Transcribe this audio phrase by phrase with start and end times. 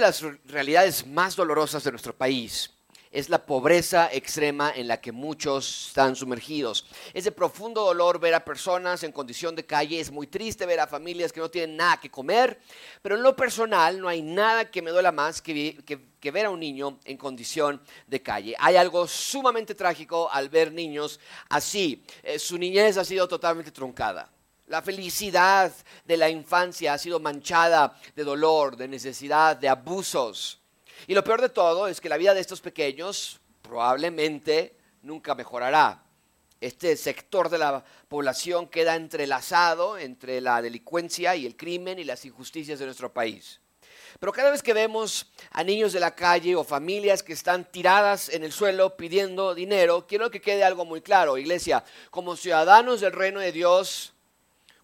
[0.00, 2.70] de las realidades más dolorosas de nuestro país
[3.10, 6.86] es la pobreza extrema en la que muchos están sumergidos.
[7.12, 10.78] Es de profundo dolor ver a personas en condición de calle, es muy triste ver
[10.78, 12.60] a familias que no tienen nada que comer,
[13.02, 15.76] pero en lo personal no hay nada que me duela más que,
[16.22, 18.54] ver a un niño en condición de calle.
[18.58, 22.04] Hay algo sumamente trágico al ver niños así.
[22.22, 24.30] Eh, su niñez ha sido totalmente truncada.
[24.70, 25.72] La felicidad
[26.04, 30.60] de la infancia ha sido manchada de dolor, de necesidad, de abusos.
[31.08, 36.04] Y lo peor de todo es que la vida de estos pequeños probablemente nunca mejorará.
[36.60, 42.24] Este sector de la población queda entrelazado entre la delincuencia y el crimen y las
[42.24, 43.60] injusticias de nuestro país.
[44.20, 48.28] Pero cada vez que vemos a niños de la calle o familias que están tiradas
[48.28, 53.10] en el suelo pidiendo dinero, quiero que quede algo muy claro, iglesia, como ciudadanos del
[53.10, 54.14] reino de Dios,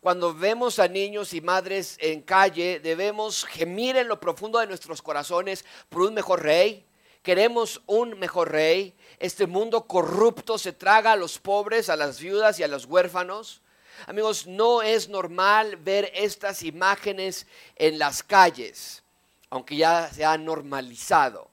[0.07, 5.03] cuando vemos a niños y madres en calle, debemos gemir en lo profundo de nuestros
[5.03, 6.87] corazones por un mejor rey.
[7.25, 8.95] Queremos un mejor rey.
[9.19, 13.63] Este mundo corrupto se traga a los pobres, a las viudas y a los huérfanos.
[14.07, 19.03] Amigos, no es normal ver estas imágenes en las calles,
[19.51, 21.49] aunque ya se ha normalizado.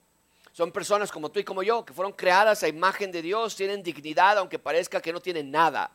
[0.52, 3.82] Son personas como tú y como yo, que fueron creadas a imagen de Dios, tienen
[3.82, 5.90] dignidad, aunque parezca que no tienen nada.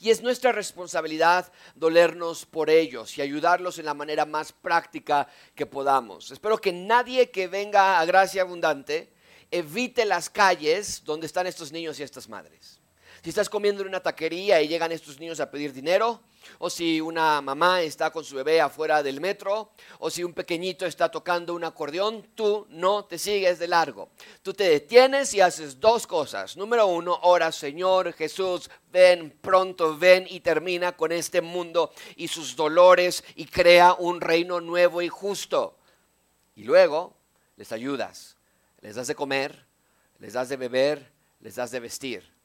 [0.00, 5.66] Y es nuestra responsabilidad dolernos por ellos y ayudarlos en la manera más práctica que
[5.66, 6.30] podamos.
[6.30, 9.12] Espero que nadie que venga a Gracia Abundante
[9.50, 12.79] evite las calles donde están estos niños y estas madres.
[13.22, 16.22] Si estás comiendo en una taquería y llegan estos niños a pedir dinero,
[16.58, 20.86] o si una mamá está con su bebé afuera del metro, o si un pequeñito
[20.86, 24.08] está tocando un acordeón, tú no te sigues de largo.
[24.42, 26.56] Tú te detienes y haces dos cosas.
[26.56, 32.56] Número uno, ora, Señor Jesús, ven pronto, ven y termina con este mundo y sus
[32.56, 35.76] dolores y crea un reino nuevo y justo.
[36.56, 37.14] Y luego
[37.56, 38.36] les ayudas,
[38.80, 39.66] les das de comer,
[40.18, 42.39] les das de beber, les das de vestir.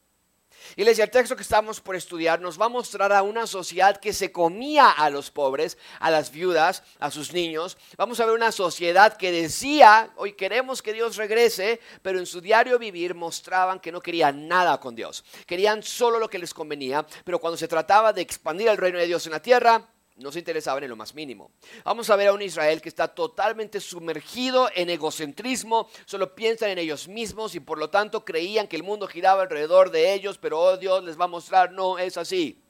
[0.76, 4.14] Iglesia, el texto que estamos por estudiar nos va a mostrar a una sociedad que
[4.14, 7.78] se comía a los pobres, a las viudas, a sus niños.
[7.98, 12.42] Vamos a ver una sociedad que decía, hoy queremos que Dios regrese, pero en su
[12.42, 15.24] diario vivir mostraban que no querían nada con Dios.
[15.46, 19.08] Querían solo lo que les convenía, pero cuando se trataba de expandir el reino de
[19.08, 21.52] Dios en la tierra, no se interesaban en lo más mínimo.
[21.84, 26.78] Vamos a ver a un Israel que está totalmente sumergido en egocentrismo, solo piensan en
[26.78, 30.60] ellos mismos y por lo tanto creían que el mundo giraba alrededor de ellos, pero
[30.60, 32.62] oh, Dios les va a mostrar, no es así.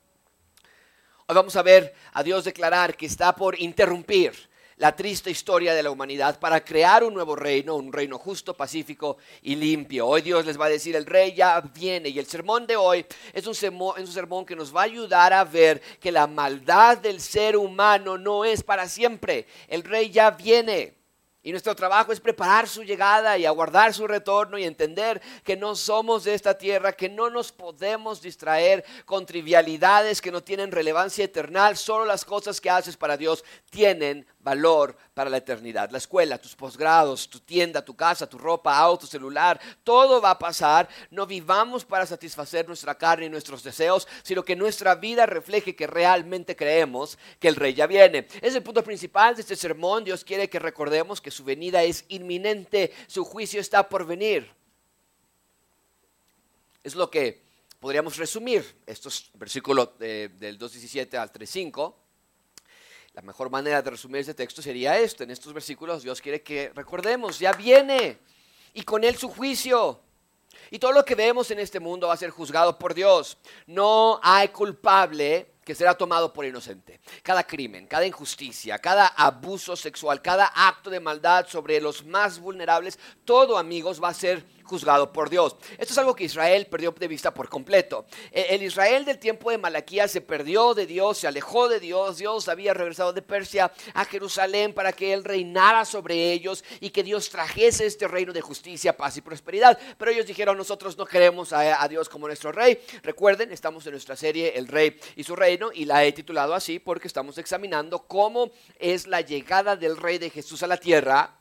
[1.27, 5.83] Hoy vamos a ver a Dios declarar que está por interrumpir la triste historia de
[5.83, 10.05] la humanidad para crear un nuevo reino, un reino justo, pacífico y limpio.
[10.05, 12.09] Hoy Dios les va a decir, el rey ya viene.
[12.09, 15.81] Y el sermón de hoy es un sermón, que nos va a ayudar a ver
[15.99, 19.47] que la maldad del ser humano no es para siempre.
[19.67, 20.93] El rey ya viene.
[21.45, 25.75] Y nuestro trabajo es preparar su llegada y aguardar su retorno y entender que no
[25.75, 31.23] somos de esta tierra, que no nos podemos distraer con trivialidades que no tienen relevancia
[31.23, 31.75] eterna.
[31.75, 35.89] Solo las cosas que haces para Dios tienen valor para la eternidad.
[35.91, 40.37] La escuela, tus posgrados, tu tienda, tu casa, tu ropa, auto, celular, todo va a
[40.37, 40.89] pasar.
[41.09, 45.87] No vivamos para satisfacer nuestra carne y nuestros deseos, sino que nuestra vida refleje que
[45.87, 48.27] realmente creemos que el rey ya viene.
[48.41, 50.03] Es el punto principal de este sermón.
[50.03, 54.51] Dios quiere que recordemos que su venida es inminente, su juicio está por venir.
[56.83, 57.41] Es lo que
[57.79, 62.04] podríamos resumir estos versículos eh, del 2.17 al 3.5
[63.15, 65.23] la mejor manera de resumir este texto sería esto.
[65.23, 68.19] En estos versículos Dios quiere que recordemos, ya viene
[68.73, 70.01] y con él su juicio.
[70.69, 73.37] Y todo lo que vemos en este mundo va a ser juzgado por Dios.
[73.67, 76.99] No hay culpable que será tomado por inocente.
[77.23, 82.99] Cada crimen, cada injusticia, cada abuso sexual, cada acto de maldad sobre los más vulnerables,
[83.25, 85.55] todo amigos va a ser juzgado por Dios.
[85.77, 88.05] Esto es algo que Israel perdió de vista por completo.
[88.31, 92.17] E, el Israel del tiempo de Malaquía se perdió de Dios, se alejó de Dios.
[92.17, 97.03] Dios había regresado de Persia a Jerusalén para que Él reinara sobre ellos y que
[97.03, 99.77] Dios trajese este reino de justicia, paz y prosperidad.
[99.97, 102.79] Pero ellos dijeron, nosotros no queremos a, a Dios como nuestro rey.
[103.03, 105.35] Recuerden, estamos en nuestra serie El Rey y su
[105.73, 110.29] y la he titulado así porque estamos examinando cómo es la llegada del rey de
[110.29, 111.37] Jesús a la tierra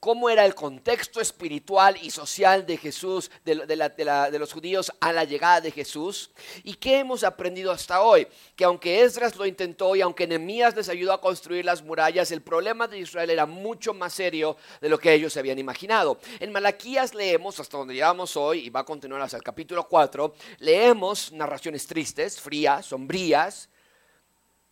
[0.00, 5.60] cómo era el contexto espiritual y social de Jesús, de, los judíos a la llegada
[5.60, 6.30] de Jesús.
[6.62, 8.28] ¿Y qué hemos aprendido hasta hoy?
[8.54, 12.42] Que aunque Esdras lo intentó y aunque Nehemías les ayudó a construir las murallas, el
[12.42, 16.18] problema de Israel era mucho más serio de lo que ellos se habían imaginado.
[16.38, 20.34] En Malaquías leemos, hasta donde llegamos hoy, y va a continuar hasta el capítulo 4,
[20.58, 23.68] leemos narraciones tristes, frías, sombrías,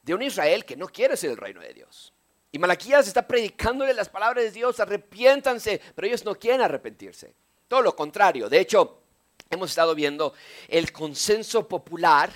[0.02, 2.15] de un Israel que no quiere ser el reino de Dios.
[2.56, 7.34] Y Malaquías está predicándole las palabras de Dios, arrepiéntanse, pero ellos no quieren arrepentirse.
[7.68, 8.48] Todo lo contrario.
[8.48, 9.02] De hecho,
[9.50, 10.32] hemos estado viendo
[10.66, 12.32] el consenso popular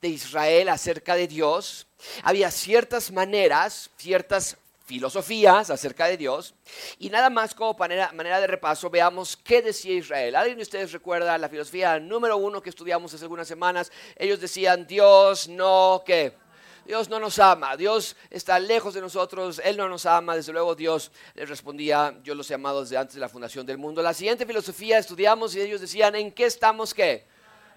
[0.00, 1.86] de Israel acerca de Dios.
[2.24, 4.56] Había ciertas maneras, ciertas
[4.86, 6.52] filosofías acerca de Dios.
[6.98, 10.34] Y nada más como manera, manera, de repaso, veamos qué decía Israel.
[10.34, 13.92] ¿Alguien de ustedes recuerda la filosofía número uno que estudiamos hace algunas semanas?
[14.16, 16.39] Ellos decían, Dios no, ¿qué?
[16.86, 20.74] Dios no nos ama, Dios está lejos de nosotros, Él no nos ama, desde luego
[20.74, 24.02] Dios les respondía, yo los he amado desde antes de la fundación del mundo.
[24.02, 27.26] La siguiente filosofía estudiamos y ellos decían, ¿en qué estamos qué?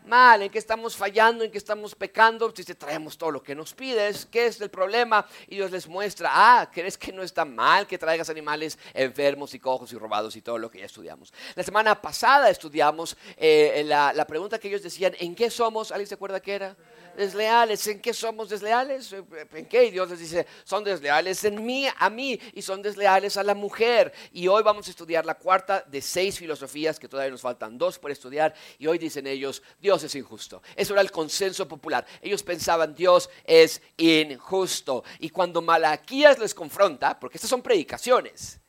[0.06, 3.56] Mal, en qué estamos fallando, en qué estamos pecando, si te traemos todo lo que
[3.56, 5.26] nos pides, ¿qué es el problema?
[5.48, 9.60] Y Dios les muestra, ah, ¿crees que no está mal que traigas animales enfermos y
[9.60, 11.34] cojos y robados y todo lo que ya estudiamos?
[11.56, 15.92] La semana pasada estudiamos eh, la, la pregunta que ellos decían, ¿en qué somos?
[15.92, 16.76] ¿Alguien se acuerda qué era?
[17.16, 17.86] desleales.
[17.88, 19.14] ¿En qué somos desleales?
[19.54, 19.92] ¿En qué?
[19.92, 24.14] Dios les dice, son desleales en mí, a mí, y son desleales a la mujer.
[24.32, 28.00] Y hoy vamos a estudiar la cuarta de seis filosofías, que todavía nos faltan dos
[28.00, 30.64] por estudiar, y hoy dicen ellos, Dios es injusto.
[30.76, 32.06] Eso era el consenso popular.
[32.22, 35.04] Ellos pensaban, Dios es injusto.
[35.20, 38.60] Y cuando Malaquías les confronta, porque estas son predicaciones,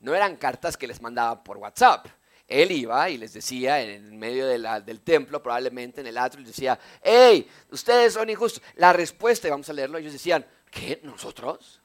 [0.00, 2.08] no eran cartas que les mandaban por WhatsApp
[2.52, 6.78] él iba y les decía en medio del templo, probablemente en el atrio, les decía,
[7.02, 8.62] hey, ustedes son injustos.
[8.76, 11.00] La respuesta, y vamos a leerlo, ellos decían, ¿qué?
[11.02, 11.80] ¿Nosotros?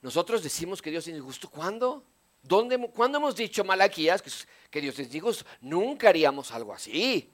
[0.00, 1.50] Nosotros decimos que Dios es injusto.
[1.50, 2.04] ¿Cuándo?
[2.42, 4.22] ¿Dónde, ¿Cuándo hemos dicho Malaquías
[4.70, 5.44] que, Dios es injusto?
[5.60, 7.30] Nunca haríamos algo así.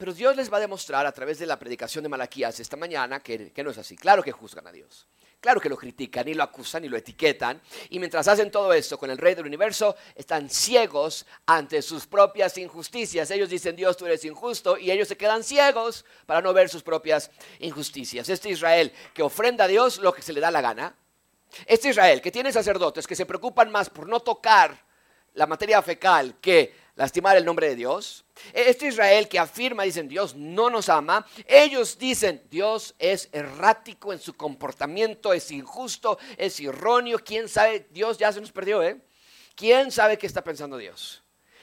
[0.00, 3.20] Pero Dios les va a demostrar a través de la predicación de Malaquías esta mañana
[3.20, 3.98] que, no es así.
[3.98, 5.06] Claro que juzgan a Dios.
[5.38, 7.60] Claro que lo critican y lo acusan y lo etiquetan.
[7.90, 12.56] Y mientras hacen todo esto con el rey del universo, están ciegos ante sus propias
[12.56, 13.30] injusticias.
[13.30, 14.78] Ellos dicen, Dios, tú eres injusto.
[14.78, 18.26] Y ellos se quedan ciegos para no ver sus propias injusticias.
[18.30, 20.94] Este Israel que ofrenda a Dios lo que se le da la gana.
[21.66, 24.82] Este Israel que tiene sacerdotes que se preocupan más por no tocar
[25.34, 28.24] la materia fecal que lastimar el nombre de Dios.
[28.52, 31.26] Este Israel que afirma, dicen, Dios no nos ama.
[31.46, 37.18] Ellos dicen, Dios es errático en su comportamiento, es injusto, es erróneo.
[37.18, 37.86] ¿Quién sabe?
[37.90, 39.00] Dios ya se nos perdió, ¿eh?
[39.54, 41.22] ¿Quién sabe qué está pensando Dios?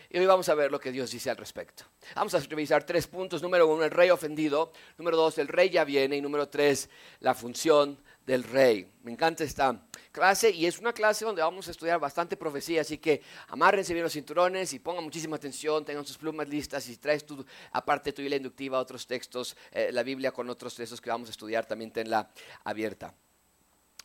[0.10, 1.84] Y hoy vamos a ver lo que Dios dice al respecto.
[2.16, 3.42] Vamos a revisar tres puntos.
[3.42, 4.72] Número uno, el rey ofendido.
[4.98, 6.16] Número dos, el rey ya viene.
[6.16, 6.90] Y número tres,
[7.20, 8.86] la función del rey.
[9.04, 9.82] Me encanta esta
[10.12, 14.04] clase y es una clase donde vamos a estudiar bastante profecía, así que amárrense bien
[14.04, 18.22] los cinturones y pongan muchísima atención, tengan sus plumas listas y traes tú, aparte tu
[18.22, 21.90] la inductiva, otros textos, eh, la Biblia con otros textos que vamos a estudiar, también
[21.92, 22.30] tenla
[22.66, 23.16] abierta.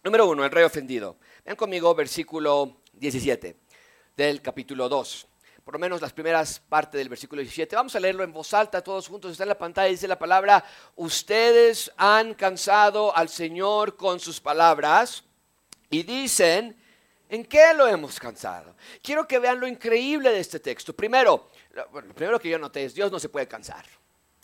[0.04, 1.18] Número uno, el rey ofendido.
[1.44, 3.56] Vean conmigo versículo 17
[4.16, 5.31] del capítulo 2
[5.64, 7.76] por lo menos las primeras partes del versículo 17.
[7.76, 9.32] Vamos a leerlo en voz alta todos juntos.
[9.32, 10.64] Está en la pantalla, dice la palabra,
[10.96, 15.24] ustedes han cansado al Señor con sus palabras
[15.88, 16.76] y dicen,
[17.28, 18.74] ¿en qué lo hemos cansado?
[19.02, 20.92] Quiero que vean lo increíble de este texto.
[20.94, 23.84] Primero, lo primero que yo noté es, Dios no se puede cansar,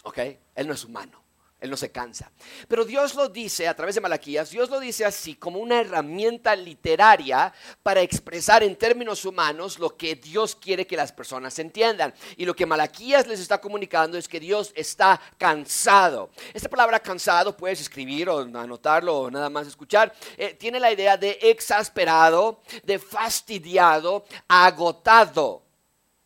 [0.04, 0.18] ¿ok?
[0.54, 1.27] Él no es humano.
[1.60, 2.30] Él no se cansa.
[2.68, 6.54] Pero Dios lo dice a través de Malaquías, Dios lo dice así como una herramienta
[6.54, 7.52] literaria
[7.82, 12.14] para expresar en términos humanos lo que Dios quiere que las personas entiendan.
[12.36, 16.30] Y lo que Malaquías les está comunicando es que Dios está cansado.
[16.54, 20.14] Esta palabra cansado puedes escribir o anotarlo o nada más escuchar.
[20.36, 25.64] Eh, tiene la idea de exasperado, de fastidiado, agotado.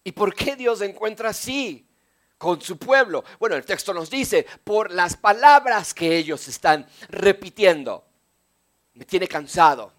[0.05, 1.89] ¿Y por qué Dios se encuentra así?
[2.43, 3.23] Con su pueblo.
[3.39, 8.05] Bueno, el texto nos dice, por las palabras que ellos están repitiendo.
[8.95, 9.93] Me tiene cansado,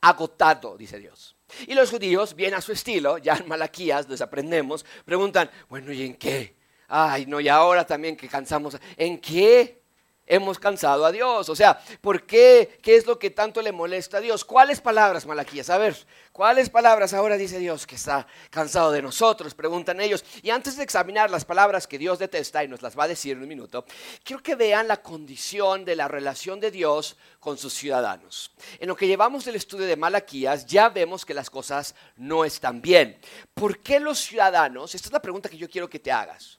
[0.00, 1.36] agotado, dice Dios.
[1.68, 6.02] Y los judíos, bien a su estilo, ya en Malaquías les aprendemos, preguntan, bueno, ¿y
[6.02, 6.56] en qué?
[6.88, 9.84] Ay, no, y ahora también que cansamos, ¿en qué?
[10.26, 11.48] Hemos cansado a Dios.
[11.48, 12.78] O sea, ¿por qué?
[12.82, 14.44] ¿Qué es lo que tanto le molesta a Dios?
[14.44, 15.70] ¿Cuáles palabras, Malaquías?
[15.70, 15.96] A ver,
[16.32, 19.54] ¿cuáles palabras ahora dice Dios que está cansado de nosotros?
[19.54, 20.24] Preguntan ellos.
[20.42, 23.36] Y antes de examinar las palabras que Dios detesta y nos las va a decir
[23.36, 23.84] en un minuto,
[24.24, 28.50] quiero que vean la condición de la relación de Dios con sus ciudadanos.
[28.78, 32.82] En lo que llevamos del estudio de Malaquías, ya vemos que las cosas no están
[32.82, 33.18] bien.
[33.54, 34.94] ¿Por qué los ciudadanos?
[34.94, 36.58] Esta es la pregunta que yo quiero que te hagas.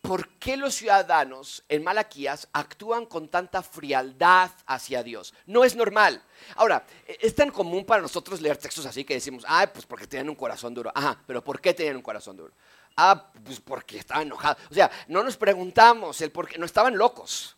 [0.00, 5.34] ¿Por qué los ciudadanos en Malaquías actúan con tanta frialdad hacia Dios?
[5.46, 6.22] No es normal.
[6.56, 10.06] Ahora, e, es tan común para nosotros leer textos así que decimos, ah, pues porque
[10.06, 10.90] tienen un corazón duro.
[10.94, 12.52] Ajá, pero ¿por qué tienen un corazón duro?
[12.96, 14.58] Ah, pues porque estaban enojados.
[14.70, 16.58] O sea, no nos preguntamos el por qué.
[16.58, 17.56] No estaban locos.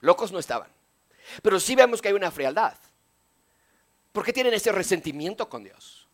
[0.00, 0.68] Locos no estaban.
[1.42, 2.76] Pero sí vemos que hay una frialdad.
[4.12, 6.08] ¿Por qué tienen ese resentimiento con Dios?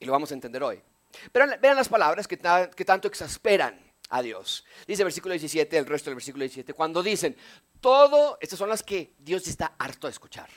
[0.00, 0.82] Y lo vamos a entender hoy.
[1.30, 3.83] Pero vean las palabras que tanto exasperan
[4.14, 4.64] a Dios.
[4.86, 7.36] Dice el versículo 17, el resto del versículo 17, cuando dicen,
[7.80, 10.48] todo, estas son las que Dios está harto de escuchar.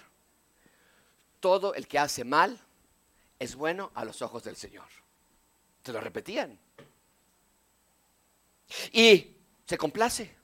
[1.39, 2.59] todo el que hace mal
[3.39, 4.87] es bueno a los ojos del Señor.
[5.83, 6.59] Se lo repetían.
[8.91, 9.35] Y
[9.65, 10.35] se complace.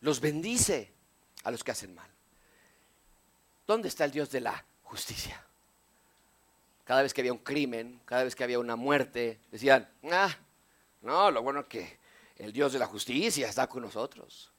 [0.00, 0.92] Los bendice
[1.44, 2.10] a los que hacen mal.
[3.66, 5.44] ¿Dónde está el Dios de la justicia?
[6.84, 10.34] Cada vez que había un crimen, cada vez que había una muerte, decían, ah,
[11.02, 11.98] no, lo bueno es que
[12.36, 14.52] el Dios de la justicia está con nosotros.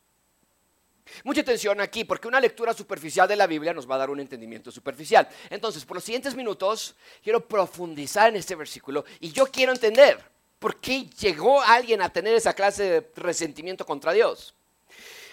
[1.23, 4.19] Mucha atención aquí, porque una lectura superficial de la Biblia nos va a dar un
[4.19, 5.27] entendimiento superficial.
[5.49, 10.23] Entonces, por los siguientes minutos, quiero profundizar en este versículo y yo quiero entender
[10.59, 14.55] por qué llegó alguien a tener esa clase de resentimiento contra Dios.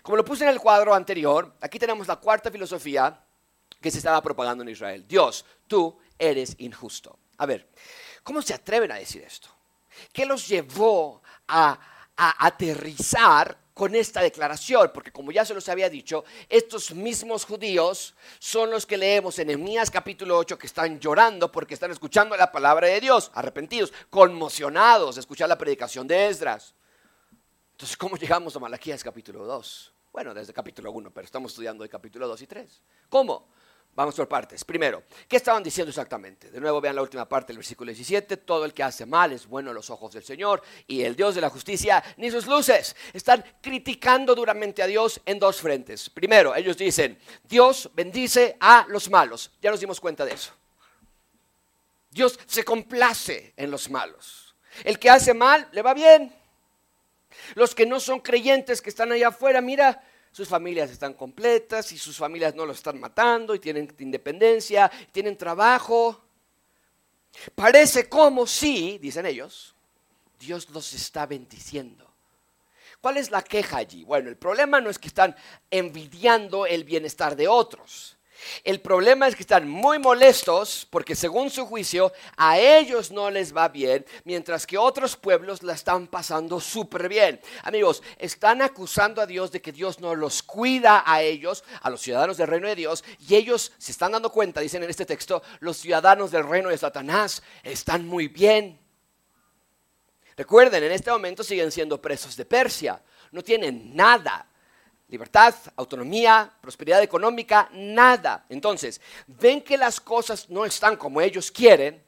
[0.02, 3.22] Como lo puse en el cuadro anterior, aquí tenemos la cuarta filosofía
[3.80, 5.06] que se estaba propagando en Israel.
[5.06, 7.18] Dios, tú eres injusto.
[7.38, 7.68] A ver,
[8.22, 9.48] ¿cómo se atreven a decir esto?
[10.12, 11.78] ¿Qué los llevó a,
[12.16, 14.90] aterrizar con esta declaración?
[14.92, 19.50] Porque como ya se los había dicho, estos mismos judíos son los que leemos en
[19.50, 25.14] Emias capítulo 8 que están llorando porque están escuchando la palabra de Dios, arrepentidos, conmocionados
[25.14, 26.74] de escuchar la predicación de Esdras.
[27.72, 29.94] Entonces, ¿cómo llegamos a Malaquías capítulo 2?
[30.12, 32.82] Bueno, desde capítulo 1, pero estamos estudiando el capítulo 2 y 3.
[33.08, 33.48] ¿Cómo?
[33.94, 34.64] Vamos por partes.
[34.64, 36.50] Primero, ¿qué estaban diciendo exactamente?
[36.50, 38.36] De nuevo vean la última parte del versículo 17.
[38.38, 41.34] Todo el que hace mal es bueno a los ojos del Señor y el Dios
[41.34, 42.94] de la justicia ni sus luces.
[43.12, 46.08] Están criticando duramente a Dios en dos frentes.
[46.08, 49.50] Primero, ellos dicen, Dios bendice a los malos.
[49.60, 50.52] Ya nos dimos cuenta de eso.
[52.10, 54.54] Dios se complace en los malos.
[54.84, 56.32] El que hace mal le va bien.
[57.54, 61.98] Los que no son creyentes que están allá afuera, mira, sus familias están completas y
[61.98, 66.20] sus familias no lo están matando y tienen independencia, tienen trabajo.
[67.54, 69.74] Parece como si, dicen ellos,
[70.38, 72.06] Dios los está bendiciendo.
[73.00, 74.04] ¿Cuál es la queja allí?
[74.04, 75.34] Bueno, el problema no es que están
[75.70, 78.16] envidiando el bienestar de otros.
[78.64, 83.54] El problema es que están muy molestos porque según su juicio a ellos no les
[83.54, 87.40] va bien, mientras que otros pueblos la están pasando súper bien.
[87.62, 92.00] Amigos, están acusando a Dios de que Dios no los cuida a ellos, a los
[92.00, 95.42] ciudadanos del reino de Dios, y ellos se están dando cuenta, dicen en este texto,
[95.60, 98.78] los ciudadanos del reino de Satanás están muy bien.
[100.36, 104.49] Recuerden, en este momento siguen siendo presos de Persia, no tienen nada
[105.10, 108.46] libertad, autonomía, prosperidad económica, nada.
[108.48, 112.00] Entonces, ven que las cosas no están como ellos quieren,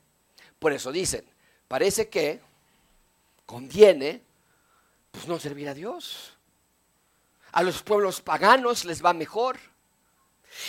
[0.59, 1.25] por eso dicen,
[1.67, 2.41] parece que
[3.45, 4.23] conviene
[5.11, 6.33] pues no servir a Dios.
[7.51, 9.59] A los pueblos paganos les va mejor.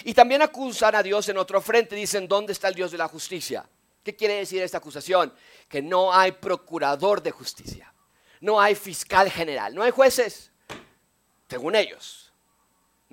[0.04, 3.08] Y también acusan a Dios en otro frente, dicen, ¿dónde está el Dios de la
[3.08, 3.66] justicia?
[4.04, 5.32] ¿Qué quiere decir esta acusación?
[5.70, 7.94] Que no hay procurador de justicia,
[8.42, 10.52] no hay fiscal general, no hay jueces,
[11.48, 12.23] según ellos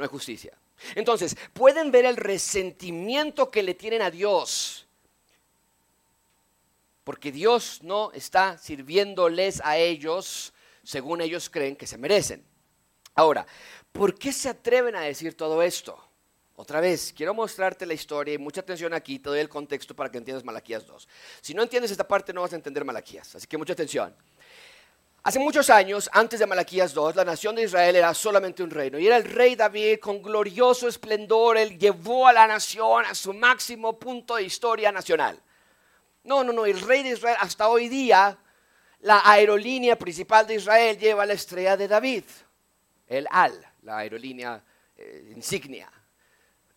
[0.01, 0.57] no hay justicia.
[0.95, 4.87] Entonces, pueden ver el resentimiento que le tienen a Dios.
[7.05, 10.53] Porque Dios no está sirviéndoles a ellos
[10.83, 12.45] según ellos creen que se merecen.
[13.15, 13.47] Ahora,
[13.93, 16.03] ¿por qué se atreven a decir todo esto?
[16.57, 20.11] Otra vez, quiero mostrarte la historia y mucha atención aquí, te doy el contexto para
[20.11, 21.09] que entiendas Malaquías 2.
[21.41, 24.15] Si no entiendes esta parte no vas a entender Malaquías, así que mucha atención.
[25.23, 28.99] Hace muchos años, antes de Malaquías 2, la nación de Israel era solamente un reino.
[28.99, 31.59] Y era el rey David con glorioso esplendor.
[31.59, 35.39] Él llevó a la nación a su máximo punto de historia nacional.
[36.25, 36.65] No, no, no.
[36.65, 38.39] El rey de Israel, hasta hoy día,
[39.01, 42.25] la aerolínea principal de Israel lleva la estrella de David.
[43.07, 44.63] El Al, la aerolínea
[44.97, 45.93] eh, insignia.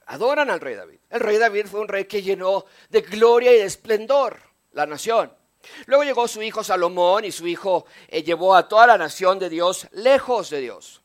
[0.07, 0.99] Adoran al rey David.
[1.09, 4.37] El rey David fue un rey que llenó de gloria y de esplendor
[4.73, 5.31] la nación.
[5.85, 9.49] Luego llegó su hijo Salomón y su hijo eh, llevó a toda la nación de
[9.49, 11.01] Dios lejos de Dios.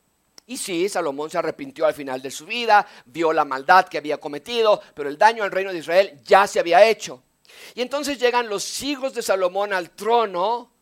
[0.46, 4.18] Y sí, Salomón se arrepintió al final de su vida, vio la maldad que había
[4.18, 7.22] cometido, pero el daño al reino de Israel ya se había hecho.
[7.74, 10.72] Y entonces llegan los hijos de Salomón al trono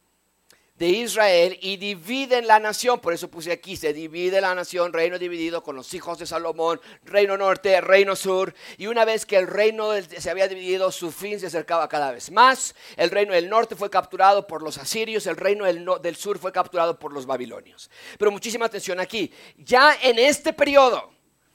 [0.79, 3.01] de Israel y dividen la nación.
[3.01, 6.81] Por eso puse aquí, se divide la nación, reino dividido con los hijos de Salomón,
[7.05, 8.55] reino norte, reino sur.
[8.77, 12.31] Y una vez que el reino se había dividido, su fin se acercaba cada vez
[12.31, 12.75] más.
[12.97, 16.99] El reino del norte fue capturado por los asirios, el reino del, sur fue capturado
[16.99, 17.91] por los babilonios.
[18.19, 21.13] Pero muchísima atención aquí, ya en este periodo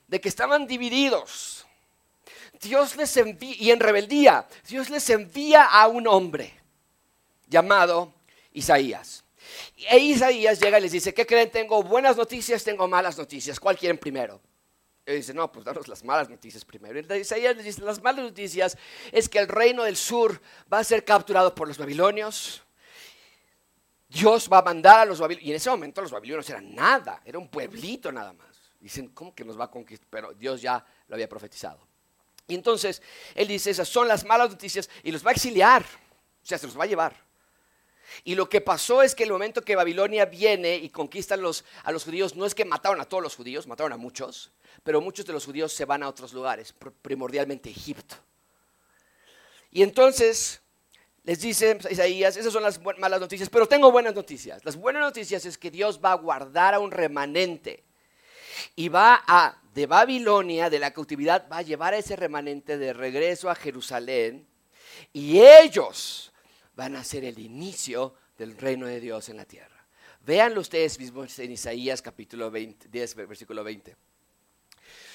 [0.07, 1.65] de que estaban divididos,
[2.59, 6.53] Dios les envía, y en rebeldía, Dios les envía a un hombre
[7.47, 8.13] llamado
[8.53, 9.23] Isaías.
[9.77, 11.49] E Isaías llega y les dice, ¿qué creen?
[11.49, 13.59] Tengo buenas noticias, tengo malas noticias.
[13.59, 14.41] ¿Cuál quieren primero?
[15.05, 16.99] Y dice, no, pues danos las malas noticias primero.
[17.15, 18.77] Isaías les dice, las malas noticias
[19.11, 20.39] es que el reino del sur
[20.71, 22.61] va a ser capturado por los babilonios.
[24.07, 25.47] Dios va a mandar a los babilonios.
[25.47, 28.47] Y en ese momento los babilonios eran nada, era un pueblito nada más.
[28.79, 30.07] Dicen, ¿cómo que nos va a conquistar?
[30.09, 31.87] Pero Dios ya lo había profetizado.
[32.47, 33.01] Y entonces
[33.35, 36.67] él dice, esas son las malas noticias y los va a exiliar, o sea, se
[36.67, 37.30] los va a llevar.
[38.23, 41.63] Y lo que pasó es que el momento que Babilonia viene y conquista a los,
[42.03, 44.51] judíos, no es que mataron a todos los judíos, mataron a muchos,
[44.83, 48.15] pero muchos de los judíos se van a otros lugares, primordialmente Egipto.
[49.71, 50.61] Y entonces
[51.23, 54.65] les dice Isaías, esas son las malas noticias, pero tengo buenas noticias.
[54.65, 57.83] Las buenas noticias es que Dios va a guardar a un remanente
[58.75, 62.93] y va a, de Babilonia, de la cautividad, va a llevar a ese remanente de
[62.93, 64.47] regreso a Jerusalén
[65.13, 66.30] y ellos
[66.75, 69.85] van a ser el inicio del reino de Dios en la tierra.
[70.21, 73.95] Véanlo ustedes mismos en Isaías capítulo 20, 10, versículo 20.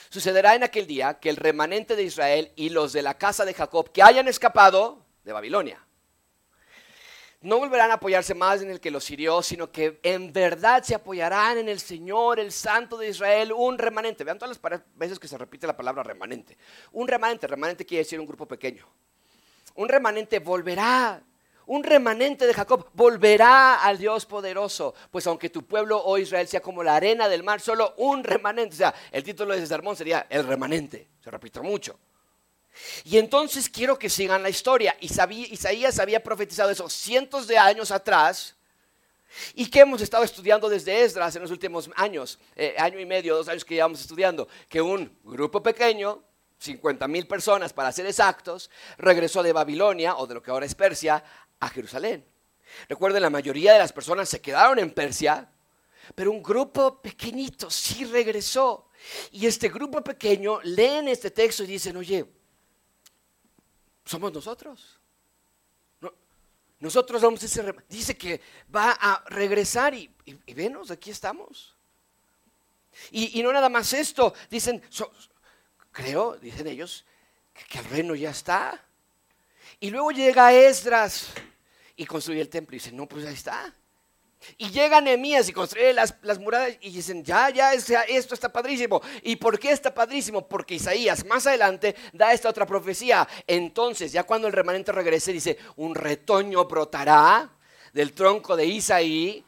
[0.09, 3.55] Sucederá en aquel día que el remanente de Israel y los de la casa de
[3.55, 5.87] Jacob que hayan escapado de Babilonia
[7.47, 10.95] no volverán a apoyarse más en el que los hirió, sino que en verdad se
[10.95, 14.25] apoyarán en el Señor, el Santo de Israel, un remanente.
[14.25, 16.57] Vean todas las veces que se repite la palabra remanente.
[16.93, 18.89] Un remanente, remanente quiere decir un grupo pequeño.
[19.75, 21.23] Un remanente volverá,
[21.67, 24.95] un remanente de Jacob volverá al Dios poderoso.
[25.11, 28.25] Pues aunque tu pueblo, o oh Israel, sea como la arena del mar, solo un
[28.25, 28.75] remanente.
[28.75, 31.09] O sea, el título de ese sermón sería El remanente.
[31.23, 31.99] Se repite mucho.
[33.05, 34.97] Y entonces quiero que sigan la historia.
[35.01, 38.55] Isaías había profetizado eso cientos de años atrás.
[39.55, 43.37] Y que hemos estado estudiando desde Esdras en los últimos años, eh, año y medio,
[43.37, 46.23] dos años que llevamos estudiando, que un grupo pequeño,
[46.59, 50.75] 50 mil personas para ser exactos, regresó de Babilonia, o de lo que ahora es
[50.75, 51.23] Persia,
[51.61, 52.25] a Jerusalén.
[52.89, 55.49] Recuerden, la mayoría de las personas se quedaron en Persia,
[56.15, 58.91] pero un grupo pequeñito sí regresó.
[59.33, 62.27] Y este grupo pequeño leen este texto y dicen, oye,
[64.05, 65.01] somos nosotros.
[66.79, 68.41] nosotros vamos a ese dice que
[68.75, 70.15] va a regresar y,
[70.55, 71.75] venos, aquí estamos.
[73.11, 74.83] Y, no nada más esto, dicen,
[75.91, 77.05] creo, dicen ellos,
[77.53, 78.86] que, el reino ya está.
[79.79, 81.29] Y luego llega Esdras
[81.97, 83.75] y construye el templo y dice, no, pues ahí está.
[84.59, 89.03] Y llega Nehemías y construye las, las, murallas y dicen, ya, ya, esto está padrísimo.
[89.23, 90.47] ¿Y por qué está padrísimo?
[90.47, 93.27] Porque Isaías más adelante da esta otra profecía.
[93.47, 97.51] Entonces, ya cuando el remanente regrese, dice, un retoño brotará
[97.93, 99.46] del tronco de Isaí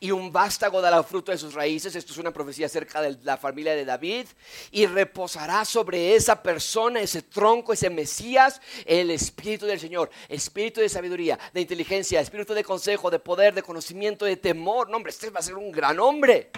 [0.00, 1.94] y un vástago dará fruto de sus raíces.
[1.96, 4.26] Esto es una profecía acerca de la familia de David.
[4.70, 10.10] Y reposará sobre esa persona, ese tronco, ese Mesías, el Espíritu del Señor.
[10.28, 14.88] Espíritu de sabiduría, de inteligencia, espíritu de consejo, de poder, de conocimiento, de temor.
[14.88, 16.50] No, hombre, este va a ser un gran hombre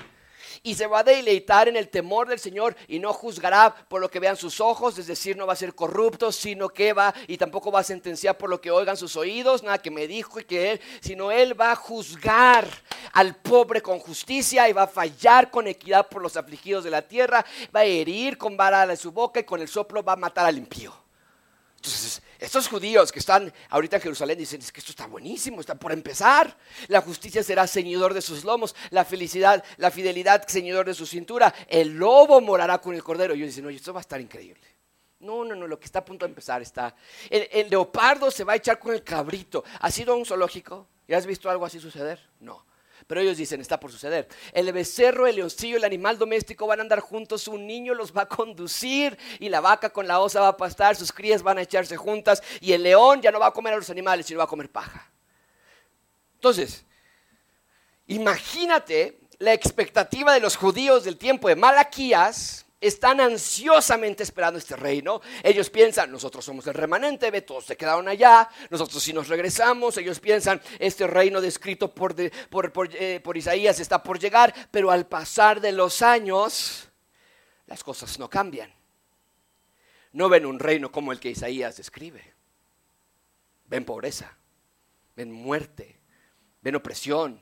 [0.62, 4.10] y se va a deleitar en el temor del Señor y no juzgará por lo
[4.10, 7.38] que vean sus ojos, es decir, no va a ser corrupto, sino que va y
[7.38, 10.44] tampoco va a sentenciar por lo que oigan sus oídos, nada que me dijo y
[10.44, 12.68] que él, sino él va a juzgar
[13.12, 17.02] al pobre con justicia y va a fallar con equidad por los afligidos de la
[17.02, 17.44] tierra,
[17.74, 20.46] va a herir con vara de su boca y con el soplo va a matar
[20.46, 20.94] al impío.
[21.76, 25.74] Entonces, estos judíos que están ahorita en Jerusalén dicen, es que esto está buenísimo, está
[25.74, 26.56] por empezar.
[26.88, 31.54] La justicia será ceñidor de sus lomos, la felicidad, la fidelidad ceñidor de su cintura.
[31.68, 33.34] El lobo morará con el cordero.
[33.34, 34.66] Y ellos dicen, oye, esto va a estar increíble.
[35.20, 36.94] No, no, no, lo que está a punto de empezar está.
[37.28, 39.62] El, el leopardo se va a echar con el cabrito.
[39.78, 40.88] ¿Has ido a un zoológico?
[41.06, 42.18] ¿Y has visto algo así suceder?
[42.40, 42.64] No.
[43.06, 44.28] Pero ellos dicen, está por suceder.
[44.52, 48.22] El becerro, el leoncillo, el animal doméstico van a andar juntos, un niño los va
[48.22, 51.62] a conducir y la vaca con la osa va a pastar, sus crías van a
[51.62, 54.44] echarse juntas y el león ya no va a comer a los animales, sino va
[54.44, 55.10] a comer paja.
[56.34, 56.84] Entonces,
[58.06, 65.20] imagínate la expectativa de los judíos del tiempo de Malaquías están ansiosamente esperando este reino.
[65.42, 69.96] Ellos piensan, nosotros somos el remanente, ve, todos se quedaron allá, nosotros si nos regresamos,
[69.98, 75.60] ellos piensan, este reino descrito por, eh, por Isaías está por llegar, pero al pasar
[75.60, 76.88] de los años,
[77.66, 78.72] las cosas no cambian.
[80.12, 82.34] No ven un reino como el que Isaías describe.
[83.66, 84.36] Ven pobreza,
[85.14, 86.00] ven muerte,
[86.62, 87.40] ven opresión.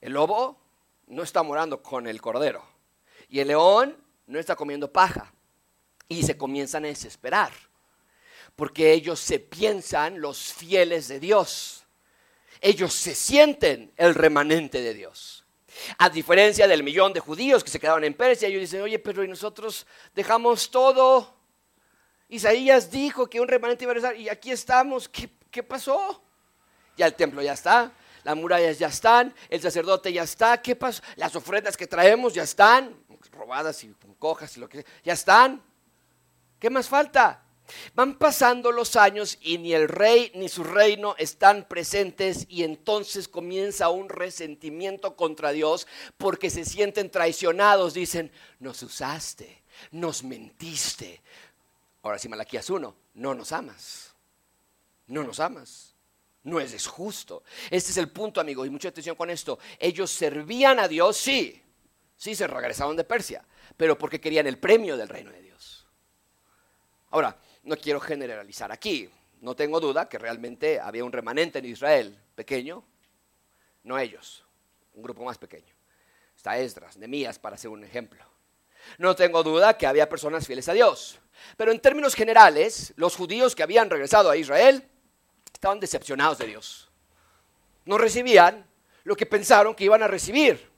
[0.00, 0.60] El lobo
[1.06, 2.64] no está morando con el cordero.
[3.28, 5.32] Y el león no está comiendo paja.
[6.08, 7.50] Y se comienzan a desesperar,
[8.56, 11.84] porque ellos se piensan los fieles de Dios.
[12.60, 15.44] Ellos se sienten el remanente de Dios.
[15.98, 19.26] A diferencia del millón de judíos que se quedaron en Persia, ellos dicen, oye, pero
[19.26, 21.34] nosotros dejamos todo.
[22.28, 25.08] Isaías dijo que un remanente iba a regresar y aquí estamos.
[25.08, 26.22] ¿Qué, qué pasó?
[26.96, 30.62] Ya el templo ya está, las murallas ya están, el sacerdote ya está.
[30.62, 31.02] ¿Qué pasó?
[31.16, 32.96] Las ofrendas que traemos ya están,
[33.34, 35.62] robadas y cojas y lo que ya están.
[36.58, 37.42] ¿Qué más falta?
[37.94, 43.26] Van pasando los años y ni el rey ni su reino están presentes y entonces
[43.26, 45.86] comienza un resentimiento contra Dios
[46.18, 47.94] porque se sienten traicionados.
[47.94, 51.22] Dicen, nos usaste, nos mentiste,
[52.04, 54.14] Ahora sí, Malaquías 1, no nos amas.
[55.06, 55.94] No nos amas.
[56.42, 57.42] No es justo.
[57.70, 59.58] Este es el punto, amigo, y mucha atención con esto.
[59.78, 61.62] Ellos servían a Dios, sí.
[62.24, 63.44] Sí, se regresaron de Persia,
[63.76, 65.86] pero porque querían el premio del reino de Dios.
[67.10, 69.10] Ahora, no quiero generalizar aquí.
[69.42, 72.82] No tengo duda que realmente había un remanente en Israel, pequeño,
[73.82, 74.42] no ellos,
[74.94, 75.74] un grupo más pequeño.
[76.34, 78.24] Está Esdras, Nemías, para hacer un ejemplo.
[78.96, 81.20] No tengo duda que había personas fieles a Dios.
[81.58, 84.88] Pero en términos generales, los judíos que habían regresado a Israel
[85.52, 86.90] estaban decepcionados de Dios.
[87.84, 88.66] No recibían
[89.02, 90.72] lo que pensaron que iban a recibir.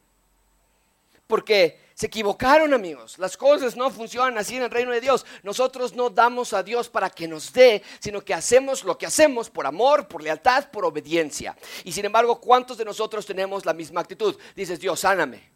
[1.27, 3.19] Porque se equivocaron, amigos.
[3.19, 5.25] Las cosas no funcionan así en el reino de Dios.
[5.43, 9.49] Nosotros no damos a Dios para que nos dé, sino que hacemos lo que hacemos
[9.49, 11.57] por amor, por lealtad, por obediencia.
[11.85, 14.37] Y sin embargo, ¿cuántos de nosotros tenemos la misma actitud?
[14.55, 15.51] Dices, Dios, sáname.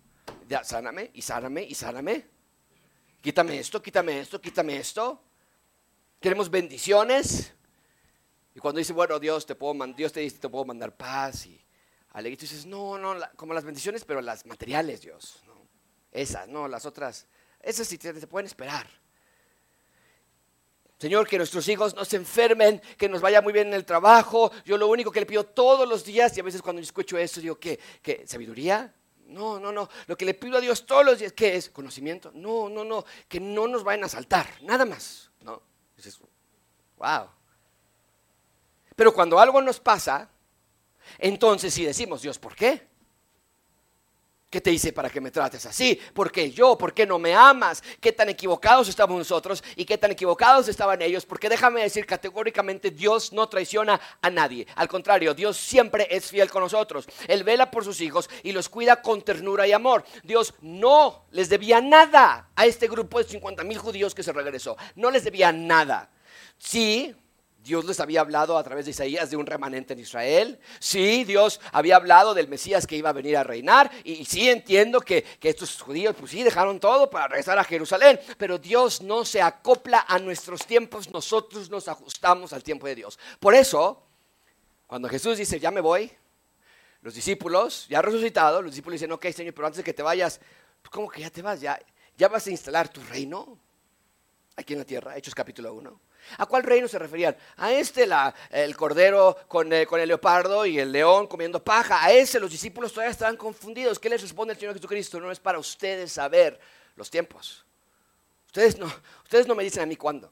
[0.63, 2.27] Sáname y sáname y sáname.
[3.21, 5.23] Quítame esto, quítame esto, quítame esto.
[6.19, 7.53] Queremos bendiciones.
[8.55, 11.63] Y cuando dice, bueno, Dios te, puedo Dios te dice, te puedo mandar paz y
[12.13, 15.43] alegría, dices, no, no, como las bendiciones, pero las materiales, Dios.
[16.13, 17.27] Esas, no, las otras.
[17.61, 18.87] Esas sí se pueden esperar.
[21.01, 24.53] Señor, que nuestros hijos no se enfermen, que nos vaya muy bien en el trabajo.
[24.67, 27.41] Yo lo único que le pido todos los días, y a veces cuando escucho eso,
[27.41, 27.81] digo, ¿qué?
[28.03, 28.25] ¿Qué?
[28.27, 28.93] ¿Sabiduría?
[29.29, 29.89] No, no, no.
[30.07, 31.71] Lo que le pido a Dios todos los días, ¿qué es?
[31.71, 32.33] ¿Conocimiento?
[32.35, 33.07] No, no, no.
[33.29, 35.31] Que no nos vayan a saltar, nada más.
[35.41, 35.63] No.
[35.97, 36.19] Dices,
[36.99, 37.31] wow.
[38.95, 40.29] Pero cuando algo nos pasa,
[41.17, 42.90] entonces sí decimos, Dios, ¿por qué?
[44.51, 45.97] ¿Qué te hice para que me trates así?
[46.13, 46.77] ¿Por qué yo?
[46.77, 47.85] ¿Por qué no me amas?
[48.01, 51.25] ¿Qué tan equivocados estamos nosotros y qué tan equivocados estaban ellos?
[51.25, 54.67] Porque déjame decir categóricamente, Dios no traiciona a nadie.
[54.75, 57.07] Al contrario, Dios siempre es fiel con nosotros.
[57.29, 60.05] Él vela por sus hijos y los cuida con ternura y amor.
[60.25, 64.77] Dios no les debía nada a este grupo de 50 mil judíos que se regresó.
[64.97, 66.11] No les debía nada.
[66.59, 67.15] Sí,
[67.63, 70.59] Dios les había hablado a través de Isaías de un remanente en Israel.
[70.79, 73.91] Sí, Dios había hablado del Mesías que iba a venir a reinar.
[74.03, 78.19] Y, sí entiendo que, estos judíos, pues sí, dejaron todo para regresar a Jerusalén.
[78.39, 83.19] Pero Dios no se acopla a nuestros tiempos, nosotros nos ajustamos al tiempo de Dios.
[83.39, 84.03] Por eso,
[84.87, 86.11] cuando Jesús dice, ya me voy,
[87.03, 90.41] los discípulos, ya resucitados, los discípulos dicen, ok, Señor, pero antes de que te vayas,
[90.81, 91.61] pues ¿cómo que ya te vas?
[91.61, 91.79] ¿Ya,
[92.17, 93.59] ya vas a instalar tu reino
[94.57, 95.17] aquí en la tierra?
[95.17, 96.10] Hechos capítulo 1.
[96.39, 97.37] ¿A cuál reino se referían?
[97.57, 98.09] A este,
[98.51, 102.05] el cordero con, eh, con, el leopardo y el león comiendo paja.
[102.05, 103.99] A ese los discípulos todavía estaban confundidos.
[103.99, 105.21] ¿Qué les responde el Señor Jesucristo?
[105.21, 106.59] No es para ustedes saber
[106.97, 107.65] los tiempos.
[108.47, 108.87] Ustedes no,
[109.25, 110.31] ustedes no me dicen a mí cuándo.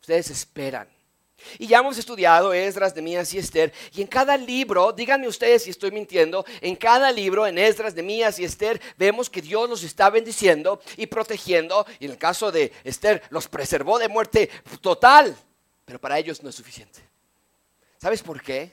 [0.00, 0.95] Ustedes esperan.
[1.58, 3.72] Y ya hemos estudiado Esdras, Mías y Esther.
[3.94, 8.38] Y en cada libro, díganme ustedes si estoy mintiendo, en cada libro, en Esdras, Mías
[8.38, 11.86] y Esther, vemos que Dios los está bendiciendo y protegiendo.
[12.00, 15.36] Y en el caso de Esther, los preservó de muerte total.
[15.84, 17.00] Pero para ellos no es suficiente.
[17.98, 18.72] ¿Sabes por qué?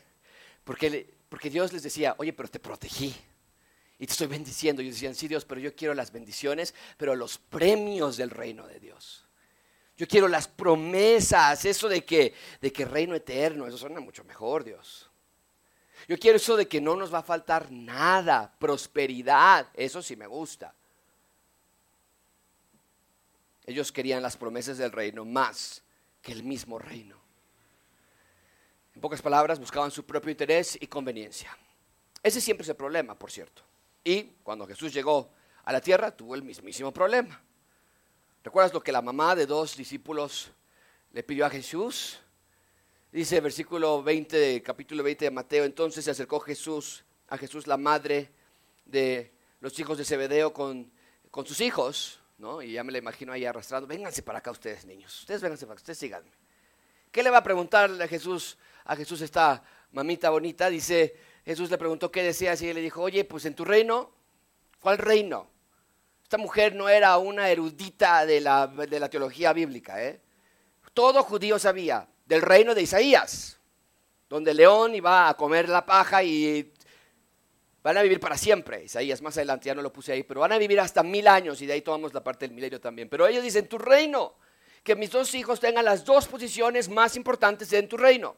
[0.63, 3.15] Porque, porque Dios les decía, oye, pero te protegí.
[3.99, 4.82] Y te estoy bendiciendo.
[4.82, 8.67] Y ellos decían, sí, Dios, pero yo quiero las bendiciones, pero los premios del reino
[8.67, 9.22] de Dios.
[9.95, 14.63] Yo quiero las promesas, eso de que, de que reino eterno, eso suena mucho mejor,
[14.63, 15.10] Dios.
[16.08, 20.27] Yo quiero eso de que no nos va a faltar nada, prosperidad, eso sí me
[20.27, 20.73] gusta.
[23.65, 25.84] Ellos querían las promesas del reino más
[26.21, 27.21] que el mismo reino.
[28.95, 31.56] En pocas palabras, buscaban su propio interés y conveniencia.
[32.21, 33.63] Ese siempre es el problema, por cierto.
[34.03, 35.32] Y cuando Jesús llegó
[35.63, 37.41] a la tierra, tuvo el mismísimo problema.
[38.43, 40.51] ¿Recuerdas lo que la mamá de dos discípulos
[41.13, 42.19] le pidió a Jesús?
[43.10, 48.32] Dice versículo 20, capítulo 20 de Mateo, entonces se acercó Jesús, a Jesús la madre
[48.84, 50.91] de los hijos de Zebedeo con,
[51.32, 52.62] con sus hijos, ¿no?
[52.62, 55.75] Y ya me la imagino ahí arrastrando, vénganse para acá ustedes niños, ustedes vénganse para
[55.75, 56.32] acá, ustedes síganme.
[57.13, 60.69] ¿Qué le va a preguntarle a Jesús, a Jesús esta mamita bonita?
[60.69, 64.12] Dice, Jesús le preguntó qué deseas y él le dijo, oye, pues en tu reino,
[64.82, 65.53] ¿cuál reino?
[66.34, 68.67] Esta mujer no era una erudita de la,
[69.12, 70.04] teología bíblica.
[70.04, 70.19] ¿eh?
[70.91, 73.60] Todo judío sabía del reino de Isaías,
[74.28, 76.74] donde el león iba a comer la paja y
[77.84, 78.84] van a vivir para siempre.
[78.84, 81.62] Isaías, más adelante ya no lo puse ahí, pero van a vivir hasta mil años
[81.62, 83.10] y de ahí tomamos la parte del milenio también.
[83.10, 84.34] Pero ellos dicen, tu reino,
[84.84, 88.36] que mis dos hijos tengan las dos posiciones más importantes en tu reino.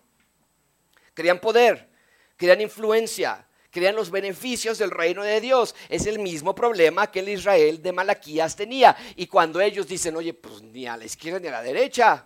[1.13, 1.87] Querían poder,
[2.35, 5.75] querían influencia, crean los beneficios del reino de Dios.
[5.89, 8.95] Es el mismo problema que el Israel de Malaquías tenía.
[9.17, 12.25] Y cuando ellos dicen, oye, pues ni a la izquierda ni a la derecha,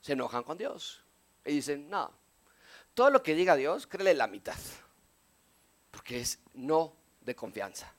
[0.00, 1.04] se enojan con Dios.
[1.44, 2.10] Y dicen, no,
[2.94, 4.56] todo lo que diga Dios, créele la mitad.
[5.90, 7.92] Porque es no de confianza.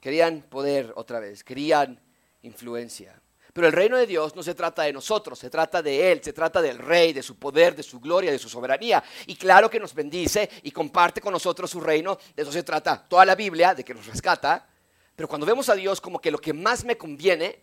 [0.00, 2.00] Querían poder otra vez, querían
[2.42, 3.22] influencia.
[3.52, 6.32] Pero el reino de Dios no se trata de nosotros, se trata de Él, se
[6.32, 9.02] trata del Rey, de su poder, de su gloria, de su soberanía.
[9.26, 13.06] Y claro que nos bendice y comparte con nosotros su reino, de eso se trata
[13.08, 14.68] toda la Biblia, de que nos rescata.
[15.16, 17.60] Pero cuando vemos a Dios como que lo que más me conviene,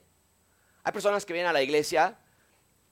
[0.83, 2.17] hay personas que vienen a la iglesia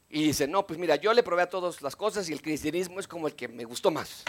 [0.09, 2.99] y dicen, no, pues mira, yo le probé a todas las cosas y el cristianismo
[2.99, 4.23] es como el que me gustó más.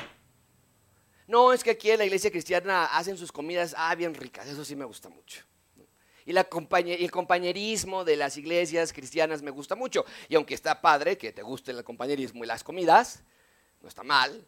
[1.27, 4.65] No, es que aquí en la iglesia cristiana hacen sus comidas, ah, bien ricas, eso
[4.65, 5.43] sí me gusta mucho.
[6.27, 10.05] Y, el compañerismo de las iglesias cristianas me gusta mucho.
[10.29, 13.23] Y aunque está padre que te guste el compañerismo y las comidas,
[13.81, 14.45] no está mal.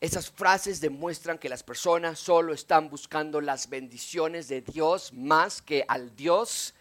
[0.00, 5.84] Esas frases demuestran que las personas solo están buscando las bendiciones de Dios más que
[5.86, 6.74] al Dios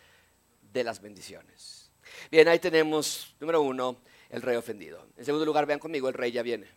[0.73, 1.91] de las bendiciones.
[2.31, 3.97] Bien, ahí tenemos, número uno,
[4.31, 5.05] el rey ofendido.
[5.17, 6.67] En segundo lugar, vean conmigo, el rey ya viene.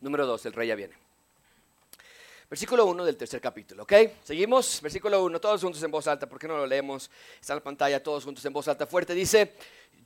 [0.00, 1.01] Número dos, el rey ya viene.
[2.52, 3.94] Versículo 1 del tercer capítulo, ¿ok?
[4.22, 7.10] Seguimos, versículo 1, todos juntos en voz alta, ¿por qué no lo leemos?
[7.40, 9.14] Está en la pantalla, todos juntos en voz alta fuerte.
[9.14, 9.54] Dice,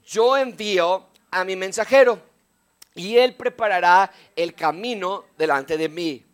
[0.07, 2.21] yo envío a mi mensajero
[2.95, 6.25] y él preparará el camino delante de mí.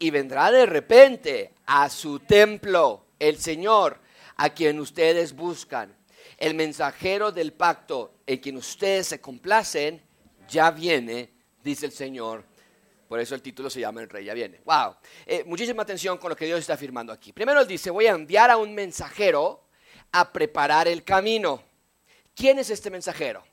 [0.00, 4.00] Y vendrá de repente a su templo el Señor,
[4.38, 5.94] a quien ustedes buscan.
[6.38, 10.02] El mensajero del pacto en quien ustedes se complacen,
[10.48, 11.30] ya viene,
[11.62, 12.50] dice el Señor
[13.12, 14.62] por eso el título se llama El Rey ya viene.
[14.64, 14.96] Wow.
[15.26, 17.30] Eh, muchísima atención con lo que Dios está afirmando aquí.
[17.30, 19.66] Primero él dice, voy a enviar a un mensajero
[20.12, 21.62] a preparar el camino.
[22.34, 23.44] ¿Quién es este mensajero?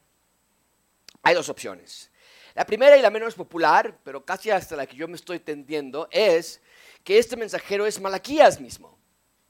[1.23, 2.09] Hay dos opciones.
[2.55, 6.07] La primera y la menos popular, pero casi hasta la que yo me estoy tendiendo,
[6.09, 6.61] es
[7.03, 8.97] que este mensajero es Malaquías mismo.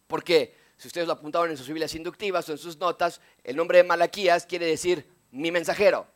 [0.08, 3.78] Porque si ustedes lo apuntaron en sus Biblias inductivas o en sus notas, el nombre
[3.78, 6.08] de Malaquías quiere decir mi mensajero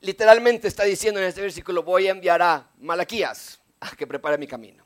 [0.00, 4.46] literalmente está diciendo en este versículo, voy a enviar a Malaquías a que prepare mi
[4.46, 4.84] camino.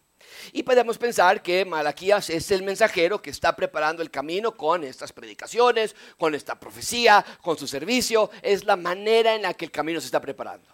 [0.52, 5.12] Y podemos pensar que Malaquías es el mensajero que está preparando el camino con estas
[5.12, 8.30] predicaciones, con esta profecía, con su servicio.
[8.42, 10.68] Es la manera en la que el camino se está preparando.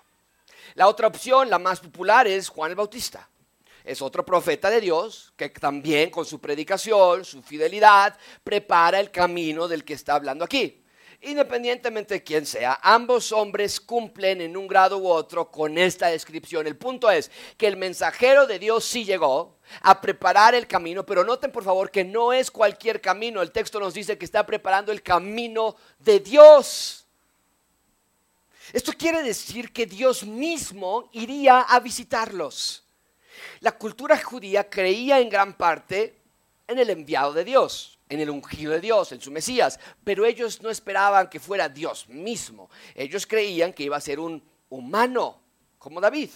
[0.75, 3.29] La otra opción, la más popular, es Juan el Bautista.
[3.83, 9.69] Es otro profeta de Dios que también con su predicación, su fidelidad, prepara el camino
[9.69, 10.83] del que está hablando aquí
[11.23, 16.67] independientemente de quién sea, ambos hombres cumplen en un grado u otro con esta descripción.
[16.67, 21.25] El punto es que el mensajero de Dios sí llegó a preparar el camino, pero
[21.25, 23.43] noten por favor que no es cualquier camino.
[23.43, 27.07] El texto nos dice que está preparando el camino de Dios.
[28.73, 32.85] Esto quiere decir que Dios mismo iría a visitarlos.
[33.61, 36.21] La cultura judía creía en gran parte
[36.67, 40.63] en el enviado de Dios en el ungido de Dios, en su Mesías, pero ellos
[40.63, 42.71] no esperaban que fuera Dios mismo.
[42.95, 45.41] Ellos creían que iba a ser un humano,
[45.79, 46.31] como David,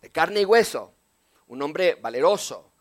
[0.00, 0.92] de carne y hueso,
[1.48, 2.72] un hombre valeroso,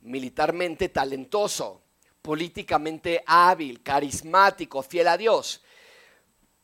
[0.00, 1.82] militarmente talentoso,
[2.20, 5.62] políticamente hábil, carismático, fiel a Dios.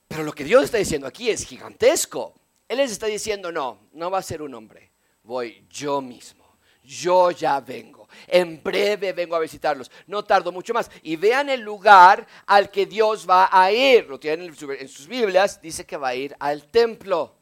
[0.07, 2.35] Pero lo que Dios está diciendo aquí es gigantesco.
[2.69, 4.93] Él les está diciendo, no, no va a ser un hombre,
[5.23, 6.44] voy yo mismo
[6.85, 8.09] yo ya vengo.
[8.27, 9.91] En breve vengo a visitarlos.
[10.07, 10.91] No tardo mucho más.
[11.03, 14.07] Y vean el lugar al que Dios va a ir.
[14.09, 15.61] Lo tienen en sus Biblias.
[15.61, 17.35] Dice que va a ir al templo.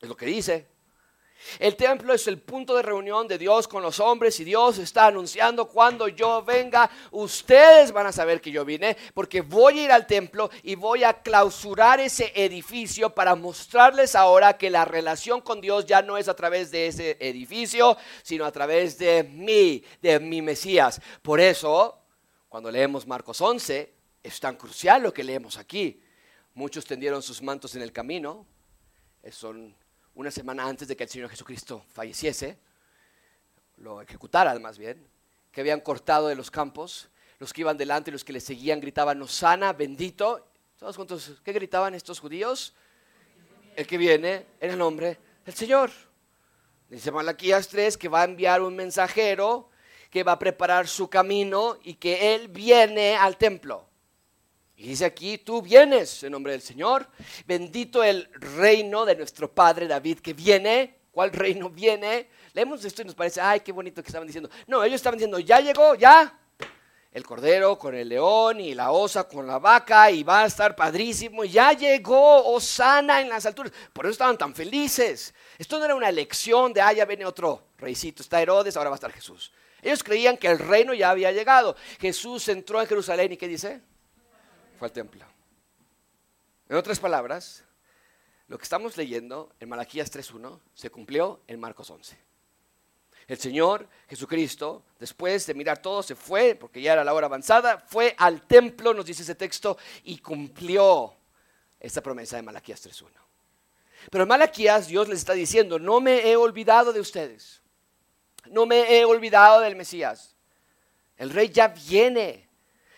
[0.00, 0.71] Es lo que dice.
[1.58, 5.06] El templo es el punto de reunión de Dios con los hombres y Dios está
[5.06, 9.92] anunciando cuando yo venga, ustedes van a saber que yo vine porque voy a ir
[9.92, 15.60] al templo y voy a clausurar ese edificio para mostrarles ahora que la relación con
[15.60, 20.20] Dios ya no es a través de ese edificio, sino a través de mí, de
[20.20, 21.00] mi Mesías.
[21.22, 21.98] Por eso,
[22.48, 26.00] cuando leemos Marcos 11, es tan crucial lo que leemos aquí.
[26.54, 28.46] Muchos tendieron sus mantos en el camino.
[29.30, 29.74] Son
[30.14, 32.58] una semana antes de que el Señor Jesucristo falleciese,
[33.78, 35.06] lo ejecutara más bien,
[35.50, 38.80] que habían cortado de los campos, los que iban delante y los que le seguían
[38.80, 40.46] gritaban, sana, bendito.
[40.78, 42.74] Todos juntos, ¿qué gritaban estos judíos?
[43.74, 45.90] El que viene en el nombre del Señor.
[46.88, 49.70] Dice Malaquías 3 que va a enviar un mensajero
[50.10, 53.88] que va a preparar su camino y que él viene al templo.
[54.76, 57.08] Y dice aquí, tú vienes en nombre del Señor.
[57.46, 60.98] Bendito el reino de nuestro Padre David que viene.
[61.12, 62.28] ¿Cuál reino viene?
[62.54, 64.50] Leemos esto y nos parece, ay, qué bonito que estaban diciendo.
[64.66, 66.38] No, ellos estaban diciendo, ya llegó, ya.
[67.12, 70.74] El cordero con el león y la osa con la vaca y va a estar
[70.74, 71.44] padrísimo.
[71.44, 73.70] Ya llegó Osana en las alturas.
[73.92, 75.34] Por eso estaban tan felices.
[75.58, 78.22] Esto no era una elección de, ah, ya viene otro reycito.
[78.22, 79.52] Está Herodes, ahora va a estar Jesús.
[79.82, 81.76] Ellos creían que el reino ya había llegado.
[82.00, 83.82] Jesús entró en Jerusalén y ¿qué dice?
[84.84, 85.24] Al templo.
[86.68, 87.64] En otras palabras,
[88.48, 92.18] lo que estamos leyendo en Malaquías 3.1 se cumplió en Marcos 11.
[93.28, 97.78] El Señor Jesucristo, después de mirar todo, se fue, porque ya era la hora avanzada,
[97.78, 101.14] fue al templo, nos dice ese texto, y cumplió
[101.78, 103.10] esta promesa de Malaquías 3.1.
[104.10, 107.62] Pero en Malaquías Dios les está diciendo, no me he olvidado de ustedes,
[108.46, 110.34] no me he olvidado del Mesías.
[111.16, 112.48] El rey ya viene,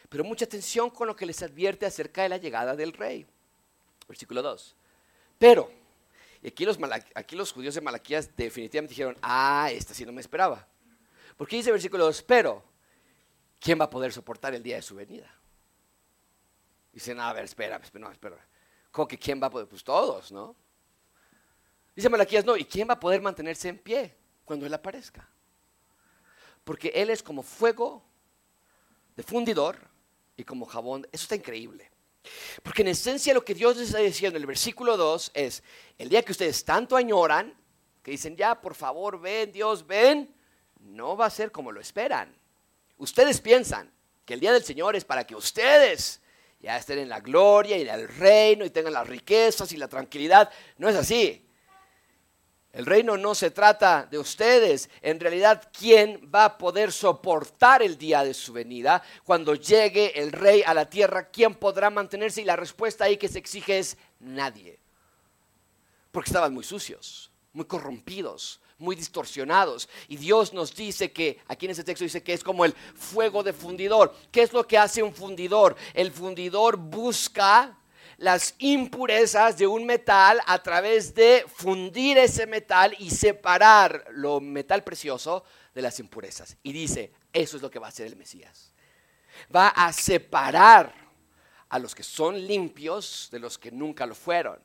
[0.09, 3.27] pero mucha atención con lo que les advierte acerca de la llegada del rey.
[4.07, 4.77] Versículo 2.
[5.39, 5.71] Pero,
[6.43, 6.65] y aquí
[7.37, 10.67] los, judíos de Malaquías definitivamente dijeron, ah, esta sí no me esperaba.
[11.37, 12.63] Porque dice el versículo 2, pero,
[13.59, 15.33] ¿quién va a poder soportar el día de su venida?
[16.93, 18.37] Dicen, a ver, espera, no, espera.
[18.91, 19.67] ¿Cómo que quién va a poder?
[19.67, 20.55] Pues todos, ¿no?
[21.97, 24.15] Dice Malaquías, no, ¿y quién va a poder mantenerse en pie
[24.45, 25.29] cuando Él aparezca?
[26.63, 28.05] Porque Él es como fuego
[29.17, 29.94] de fundidor
[30.37, 31.07] y como jabón.
[31.13, 31.91] Eso está increíble.
[32.63, 35.63] Porque en esencia lo que Dios les está diciendo en el versículo 2 es,
[35.99, 37.55] el día que ustedes tanto añoran,
[38.03, 40.35] que dicen, ya, por favor, ven, Dios, ven,
[40.81, 42.35] no va a ser como lo esperan.
[42.97, 43.93] Ustedes piensan
[44.25, 46.21] que el día del Señor es para que ustedes
[46.61, 49.89] ya estén en la gloria y en el reino y tengan las riquezas y la
[49.89, 50.51] tranquilidad.
[50.79, 51.44] No es así.
[52.75, 54.91] El reino no se trata de ustedes.
[55.01, 59.01] En realidad, ¿quién va a poder soportar el día de su venida?
[59.23, 62.43] Cuando llegue el rey a la tierra, ¿quién podrá mantenerse?
[62.43, 64.81] Y la respuesta ahí que se exige es nadie.
[66.11, 69.89] Porque estaban muy sucios, muy corrompidos, muy distorsionados.
[70.09, 73.45] Y Dios nos dice que, aquí en ese texto dice que es como el fuego
[73.45, 74.13] de fundidor.
[74.33, 75.77] ¿Qué es lo que hace un fundidor?
[75.95, 77.79] El fundidor busca
[78.17, 84.85] las impurezas de un metal a través de fundir ese metal y separar lo metal
[84.85, 86.57] precioso de las impurezas.
[86.63, 88.73] Y dice, eso es lo que va a hacer el Mesías.
[89.55, 90.95] Va a separar
[91.69, 94.59] a los que son limpios de los que nunca lo fueron.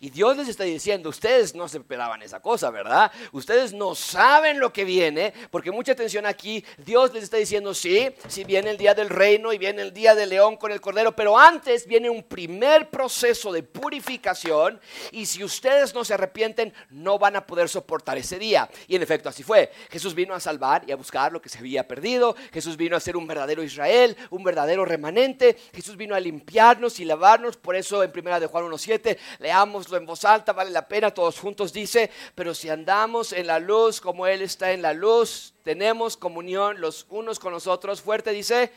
[0.00, 3.10] Y Dios les está diciendo, ustedes no se esperaban esa cosa, ¿verdad?
[3.32, 8.14] Ustedes no saben lo que viene, porque mucha atención aquí, Dios les está diciendo, sí,
[8.28, 11.14] sí viene el día del reino y viene el día del león con el cordero,
[11.14, 14.80] pero antes viene un primer proceso de purificación
[15.12, 18.68] y si ustedes no se arrepienten, no van a poder soportar ese día.
[18.86, 19.70] Y en efecto así fue.
[19.90, 22.36] Jesús vino a salvar y a buscar lo que se había perdido.
[22.52, 25.56] Jesús vino a ser un verdadero Israel, un verdadero remanente.
[25.74, 27.56] Jesús vino a limpiarnos y lavarnos.
[27.56, 29.18] Por eso en primera de Juan 1.7
[29.62, 34.00] en voz alta, vale la pena, todos juntos dice, pero si andamos en la luz
[34.00, 38.00] como Él está en la luz, tenemos comunión los unos con los otros.
[38.00, 38.72] Fuerte dice,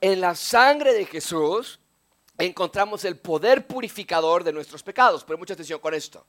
[0.00, 1.78] en la sangre de Jesús
[2.38, 5.24] encontramos el poder purificador de nuestros pecados.
[5.24, 6.26] Pero mucha atención con esto.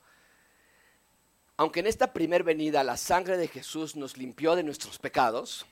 [1.58, 5.66] Aunque en esta primer venida la sangre de Jesús nos limpió de nuestros pecados,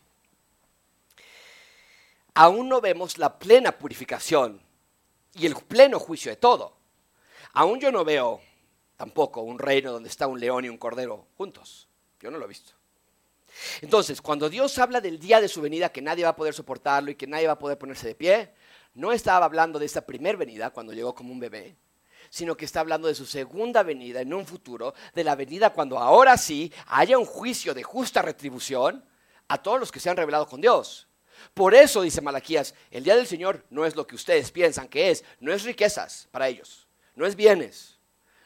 [2.33, 4.61] aún no vemos la plena purificación
[5.33, 6.77] y el pleno juicio de todo.
[7.53, 8.41] Aún yo no veo
[8.97, 11.87] tampoco un reino donde está un león y un cordero juntos.
[12.19, 12.73] Yo no lo he visto.
[13.81, 17.11] Entonces, cuando Dios habla del día de su venida, que nadie va a poder soportarlo
[17.11, 18.53] y que nadie va a poder ponerse de pie,
[18.93, 21.75] no estaba hablando de esa primer venida cuando llegó como un bebé,
[22.29, 25.99] sino que está hablando de su segunda venida en un futuro, de la venida cuando
[25.99, 29.03] ahora sí haya un juicio de justa retribución
[29.47, 31.07] a todos los que se han revelado con Dios.
[31.53, 35.11] Por eso, dice Malaquías, el día del Señor no es lo que ustedes piensan que
[35.11, 37.97] es, no es riquezas para ellos, no es bienes,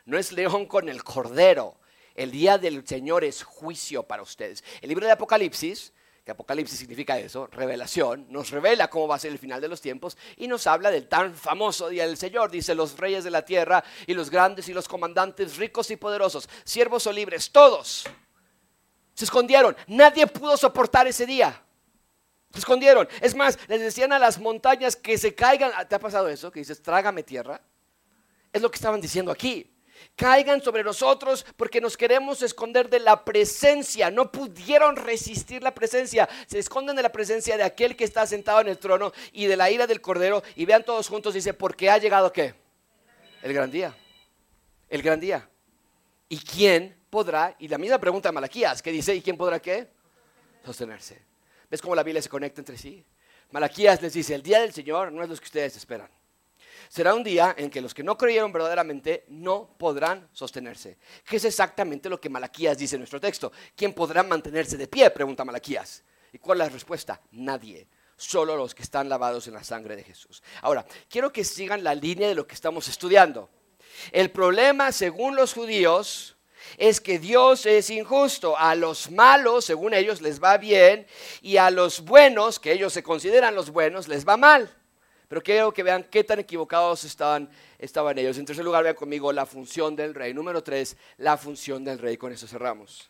[0.05, 1.77] no es león con el cordero.
[2.13, 4.63] El día del Señor es juicio para ustedes.
[4.81, 5.91] El libro de Apocalipsis,
[6.23, 9.81] que Apocalipsis significa eso, revelación, nos revela cómo va a ser el final de los
[9.81, 12.49] tiempos y nos habla del tan famoso día del Señor.
[12.49, 16.49] Dice los reyes de la tierra y los grandes y los comandantes, ricos y poderosos,
[16.63, 18.05] siervos o libres, todos
[19.15, 19.75] se escondieron.
[19.87, 21.61] Nadie pudo soportar ese día.
[22.55, 23.05] Se escondieron.
[23.19, 25.73] Es más, les decían a las montañas que se caigan.
[25.89, 26.49] ¿Te ha pasado eso?
[26.49, 27.59] Que dices, trágame tierra.
[28.53, 29.69] Es lo que estaban diciendo aquí.
[30.15, 34.09] Caigan sobre nosotros porque nos queremos esconder de la presencia.
[34.09, 36.29] No pudieron resistir la presencia.
[36.47, 39.57] Se esconden de la presencia de aquel que está sentado en el trono y de
[39.57, 40.41] la ira del cordero.
[40.55, 42.55] Y vean todos juntos, dice, porque ha llegado qué?
[43.41, 43.93] El gran día.
[44.87, 45.49] El gran día.
[46.29, 47.53] ¿Y quién podrá?
[47.59, 49.89] Y la misma pregunta de Malaquías, que dice, ¿y quién podrá qué?
[50.63, 51.34] Sostenerse.
[51.69, 53.03] ¿Ves cómo la Biblia se conecta entre sí?
[53.51, 56.09] Malaquías les dice, el día del Señor no es lo que ustedes esperan.
[56.89, 60.97] Será un día en que los que no creyeron verdaderamente no podrán sostenerse.
[61.25, 63.51] ¿Qué es exactamente lo que Malaquías dice en nuestro texto?
[63.75, 65.09] ¿Quién podrá mantenerse de pie?
[65.09, 66.03] Pregunta Malaquías.
[66.31, 67.21] ¿Y cuál es la respuesta?
[67.31, 67.87] Nadie.
[68.17, 70.41] Solo los que están lavados en la sangre de Jesús.
[70.61, 73.49] Ahora, quiero que sigan la línea de lo que estamos estudiando.
[74.11, 76.34] El problema, según los judíos,
[76.77, 78.57] es que Dios es injusto.
[78.57, 81.07] A los malos, según ellos, les va bien,
[81.41, 84.73] y a los buenos, que ellos se consideran los buenos, les va mal.
[85.27, 87.49] Pero quiero que vean qué tan equivocados estaban,
[87.79, 88.37] ellos.
[88.37, 90.33] En tercer lugar, vean conmigo la función del rey.
[90.33, 92.17] Número tres, la función del rey.
[92.17, 93.09] Con eso cerramos.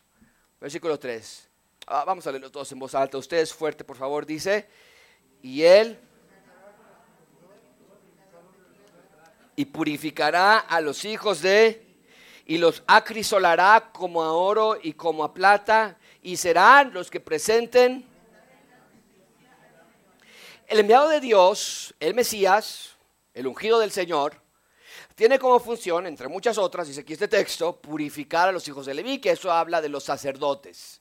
[0.60, 1.48] Versículo 3.
[1.88, 3.18] Ah, vamos a leerlo todos en voz alta.
[3.18, 4.24] Ustedes fuerte, por favor.
[4.24, 4.66] Dice,
[5.42, 5.98] y él
[9.56, 11.85] y purificará a los hijos de
[12.46, 18.06] y los acrisolará como a oro y como a plata y serán los que presenten
[20.68, 22.96] el enviado de Dios, el Mesías,
[23.34, 24.40] el ungido del Señor,
[25.14, 28.94] tiene como función, entre muchas otras, dice aquí este texto, purificar a los hijos de
[28.94, 31.00] Leví, que eso habla de los sacerdotes.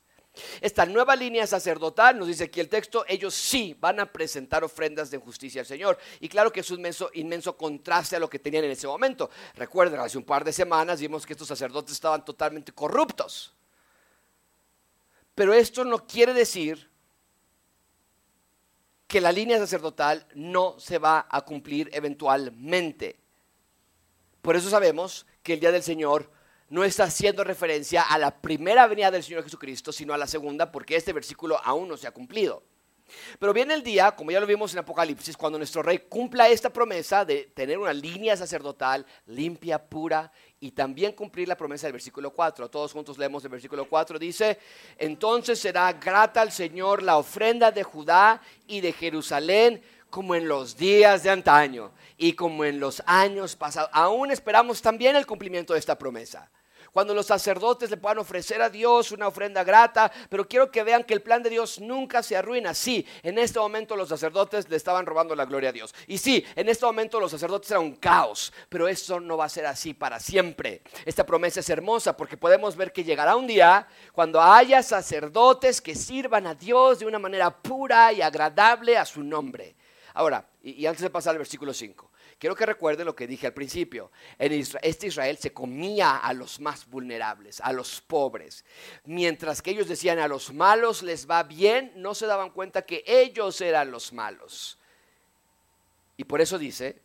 [0.62, 5.10] Esta nueva línea sacerdotal, nos dice aquí el texto, ellos sí van a presentar ofrendas
[5.12, 5.98] de justicia al Señor.
[6.20, 9.30] Y claro que es un inmenso, inmenso contraste a lo que tenían en ese momento.
[9.56, 13.54] Recuerden, hace un par de semanas vimos que estos sacerdotes estaban totalmente corruptos.
[15.34, 16.90] Pero esto no quiere decir
[19.08, 23.20] que la línea sacerdotal no se va a cumplir eventualmente.
[24.42, 26.32] Por eso sabemos que el día del Señor
[26.70, 30.72] no está haciendo referencia a la primera venida del Señor Jesucristo, sino a la segunda,
[30.72, 32.63] porque este versículo aún no se ha cumplido.
[33.39, 36.72] Pero viene el día, como ya lo vimos en Apocalipsis, cuando nuestro rey cumpla esta
[36.72, 42.32] promesa de tener una línea sacerdotal limpia, pura, y también cumplir la promesa del versículo
[42.32, 42.70] 4.
[42.70, 44.18] Todos juntos leemos el versículo 4.
[44.18, 44.57] Dice,
[44.97, 49.82] entonces será grata al Señor la ofrenda de Judá y de Jerusalén
[50.16, 53.89] como en los días de antaño y como en los años pasados.
[53.91, 56.49] Aún esperamos también el cumplimiento de esta promesa
[56.93, 61.03] cuando los sacerdotes le puedan ofrecer a Dios una ofrenda grata, pero quiero que vean
[61.03, 62.74] que el plan de Dios nunca se arruina.
[62.74, 65.93] Sí, en este momento los sacerdotes le estaban robando la gloria a Dios.
[66.07, 69.49] Y sí, en este momento los sacerdotes eran un caos, pero eso no va a
[69.49, 70.84] ser así para siempre.
[71.03, 75.95] Esta promesa es hermosa porque podemos ver que llegará un día cuando haya sacerdotes que
[75.95, 79.76] sirvan a Dios de una manera pura y agradable a su nombre.
[80.16, 82.09] Ahora, y, antes de pasar al versículo 5,
[82.39, 84.11] quiero que recuerden lo que dije al principio.
[84.39, 88.63] En este Israel se comía a los más vulnerables, a los pobres.
[89.03, 93.03] Mientras que ellos decían a los malos les va bien, no se daban cuenta que
[93.05, 94.80] ellos eran los malos.
[96.16, 97.01] Y por eso dice,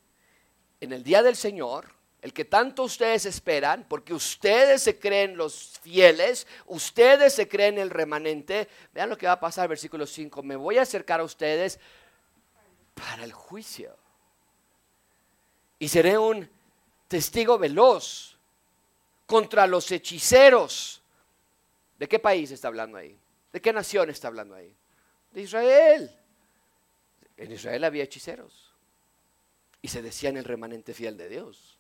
[0.81, 1.89] en el día del Señor,
[2.23, 7.91] el que tanto ustedes esperan, porque ustedes se creen los fieles, ustedes se creen el
[7.91, 11.81] remanente, vean lo que va a pasar, versículo 5, me voy a acercar a ustedes
[13.01, 13.97] para el juicio
[15.79, 16.49] y seré un
[17.09, 18.37] testigo veloz
[19.27, 21.03] contra los hechiceros.
[21.99, 23.19] ¿De qué país está hablando ahí?
[23.53, 24.75] ¿De qué nación está hablando ahí?
[25.33, 26.15] De Israel.
[27.39, 28.71] En Israel había hechiceros
[29.81, 31.79] y se decían el remanente fiel de Dios.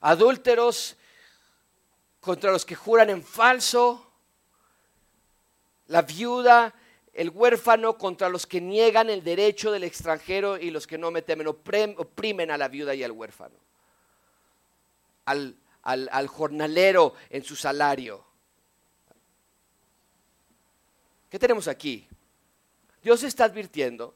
[0.00, 0.96] Adúlteros
[2.20, 4.12] contra los que juran en falso,
[5.88, 6.72] la viuda
[7.16, 11.22] el huérfano contra los que niegan el derecho del extranjero y los que no me
[11.22, 13.56] temen, oprimen a la viuda y al huérfano,
[15.24, 18.22] al, al jornalero en su salario.
[21.30, 22.06] ¿Qué tenemos aquí?
[23.02, 24.14] Dios está advirtiendo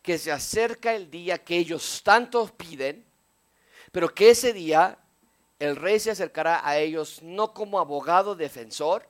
[0.00, 3.04] que se acerca el día que ellos tanto piden,
[3.92, 4.98] pero que ese día
[5.58, 9.06] el rey se acercará a ellos no como abogado defensor,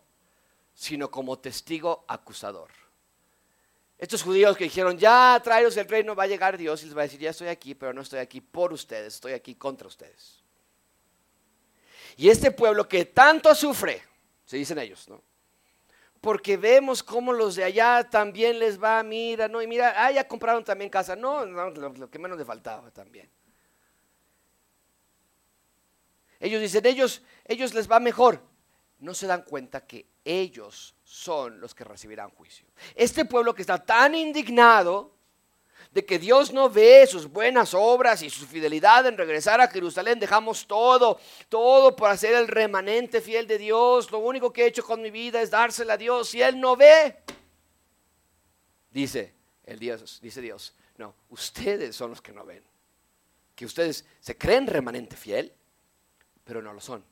[0.74, 2.81] sino como testigo acusador.
[4.02, 7.02] Estos judíos que dijeron, ya traeros el reino, va a llegar Dios y les va
[7.02, 10.42] a decir, ya estoy aquí, pero no estoy aquí por ustedes, estoy aquí contra ustedes.
[12.16, 14.02] Y este pueblo que tanto sufre,
[14.44, 15.22] se dicen ellos, ¿no?
[16.20, 20.26] Porque vemos cómo los de allá también les va, mira, no, y mira, ah, ya
[20.26, 23.30] compraron también casa, no, no lo, que menos le faltaba también.
[26.40, 28.42] Ellos dicen, ellos, ellos les va mejor.
[28.98, 32.66] No se dan cuenta que ellos son los que recibirán juicio.
[32.94, 35.12] Este pueblo que está tan indignado
[35.90, 40.18] de que Dios no ve sus buenas obras y su fidelidad en regresar a Jerusalén,
[40.18, 44.82] dejamos todo, todo para ser el remanente fiel de Dios, lo único que he hecho
[44.82, 47.18] con mi vida es dársela a Dios y Él no ve.
[48.90, 49.34] Dice
[49.64, 52.64] el Dios, dice Dios, no, ustedes son los que no ven.
[53.54, 55.52] Que ustedes se creen remanente fiel,
[56.42, 57.04] pero no lo son.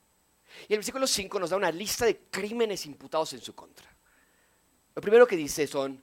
[0.68, 3.88] Y el versículo 5 nos da una lista de crímenes imputados en su contra.
[4.94, 6.02] Lo primero que dice son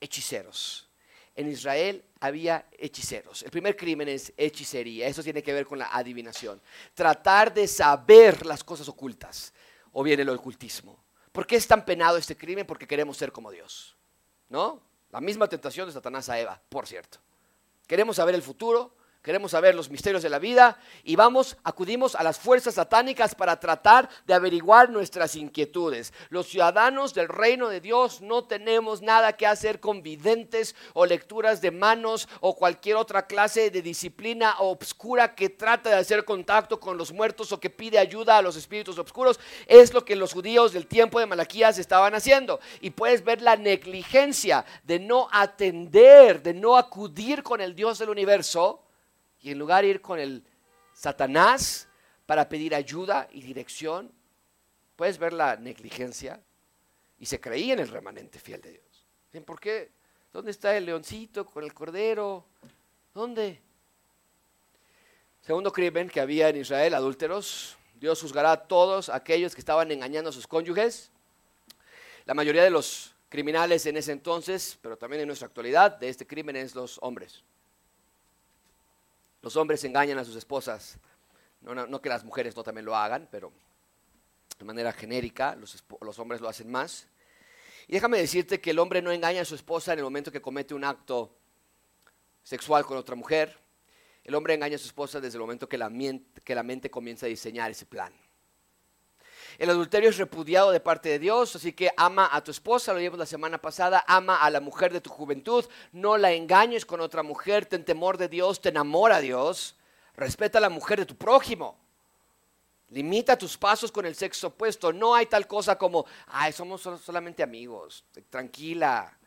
[0.00, 0.88] hechiceros.
[1.34, 3.42] En Israel había hechiceros.
[3.42, 5.06] El primer crimen es hechicería.
[5.06, 6.60] Eso tiene que ver con la adivinación.
[6.94, 9.52] Tratar de saber las cosas ocultas.
[9.92, 11.04] O bien el ocultismo.
[11.32, 12.66] ¿Por qué es tan penado este crimen?
[12.66, 13.96] Porque queremos ser como Dios.
[14.48, 14.82] ¿No?
[15.10, 17.18] La misma tentación de Satanás a Eva, por cierto.
[17.86, 18.95] Queremos saber el futuro,
[19.26, 23.58] queremos saber los misterios de la vida y vamos, acudimos a las fuerzas satánicas para
[23.58, 26.12] tratar de averiguar nuestras inquietudes.
[26.28, 31.60] Los ciudadanos del reino de Dios no tenemos nada que hacer con videntes o lecturas
[31.60, 36.96] de manos o cualquier otra clase de disciplina obscura que trata de hacer contacto con
[36.96, 39.40] los muertos o que pide ayuda a los espíritus oscuros.
[39.66, 42.60] Es lo que los judíos del tiempo de Malaquías estaban haciendo.
[42.80, 48.10] Y puedes ver la negligencia de no atender, de no acudir con el Dios del
[48.10, 48.85] universo
[49.40, 50.44] y en lugar de ir con el
[50.92, 51.88] Satanás
[52.24, 54.12] para pedir ayuda y dirección,
[54.96, 56.42] puedes ver la negligencia.
[57.18, 59.44] Y se creía en el remanente fiel de Dios.
[59.44, 59.90] ¿Por qué?
[60.32, 62.46] ¿Dónde está el leoncito con el cordero?
[63.14, 63.60] ¿Dónde?
[65.42, 67.76] Segundo crimen que había en Israel, adúlteros.
[67.94, 71.10] Dios juzgará a todos aquellos que estaban engañando a sus cónyuges.
[72.24, 76.26] La mayoría de los criminales en ese entonces, pero también en nuestra actualidad, de este
[76.26, 77.44] crimen es los hombres.
[79.46, 80.98] Los hombres engañan a sus esposas.
[81.60, 83.52] No, que las mujeres no también lo hagan, pero
[84.58, 87.06] de manera genérica los, hombres lo hacen más.
[87.86, 90.42] Y déjame decirte que el hombre no engaña a su esposa en el momento que
[90.42, 91.32] comete un acto
[92.42, 93.56] sexual con otra mujer.
[94.24, 95.90] El hombre engaña a su esposa desde el momento que la
[96.64, 98.12] mente comienza a diseñar ese plan.
[99.58, 102.98] El adulterio es repudiado de parte de Dios, así que ama a tu esposa, lo
[102.98, 107.00] vimos la semana pasada, ama a la mujer de tu juventud, no la engañes con
[107.00, 109.76] otra mujer, ten temor de Dios, te enamora a Dios,
[110.14, 111.78] respeta a la mujer de tu prójimo.
[112.90, 114.92] Limita tus pasos con el sexo opuesto.
[114.92, 118.04] No hay tal cosa como, ay, somos solamente amigos.
[118.30, 119.18] Tranquila,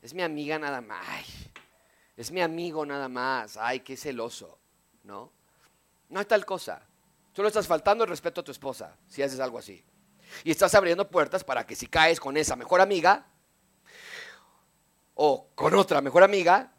[0.00, 1.04] es mi amiga nada más.
[1.08, 1.24] Ay,
[2.16, 3.56] es mi amigo nada más.
[3.56, 4.58] Ay, qué celoso.
[5.02, 5.32] ¿No?
[6.08, 6.80] No hay tal cosa.
[7.36, 9.84] Le estás faltando el respeto a tu esposa si haces algo así.
[10.42, 13.26] Y estás abriendo puertas para que si caes con esa mejor amiga
[15.14, 16.72] o con otra mejor amiga,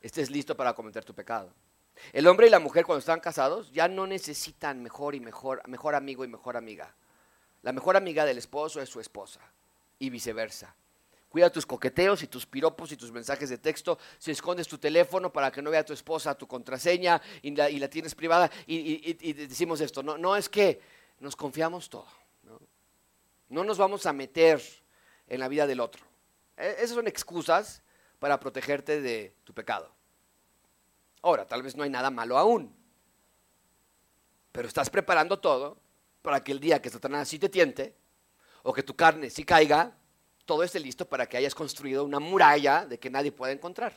[0.00, 1.54] estés listo para cometer tu pecado.
[2.12, 5.94] El hombre y la mujer cuando están casados ya no necesitan mejor y mejor, mejor
[5.94, 6.94] amigo y mejor amiga.
[7.62, 9.40] La mejor amiga del esposo es su esposa
[9.98, 10.74] y viceversa.
[11.32, 13.98] Cuida tus coqueteos y tus piropos y tus mensajes de texto.
[14.18, 18.14] Si escondes tu teléfono para que no vea tu esposa tu contraseña y la, tienes
[18.14, 20.78] privada y, decimos esto, no, no es que
[21.20, 22.06] nos confiamos todo.
[22.42, 22.60] ¿no?
[23.48, 24.62] no nos vamos a meter
[25.26, 26.04] en la vida del otro.
[26.54, 27.80] E, esas son excusas
[28.18, 29.90] para protegerte de tu pecado.
[31.22, 32.76] Ahora, tal vez no hay nada malo aún,
[34.52, 35.78] pero estás preparando todo
[36.20, 37.96] para que el día que Satanás sí te tiente
[38.64, 39.96] o que tu carne sí caiga,
[40.44, 43.94] todo esté listo para que hayas construido una muralla de que nadie pueda encontrar.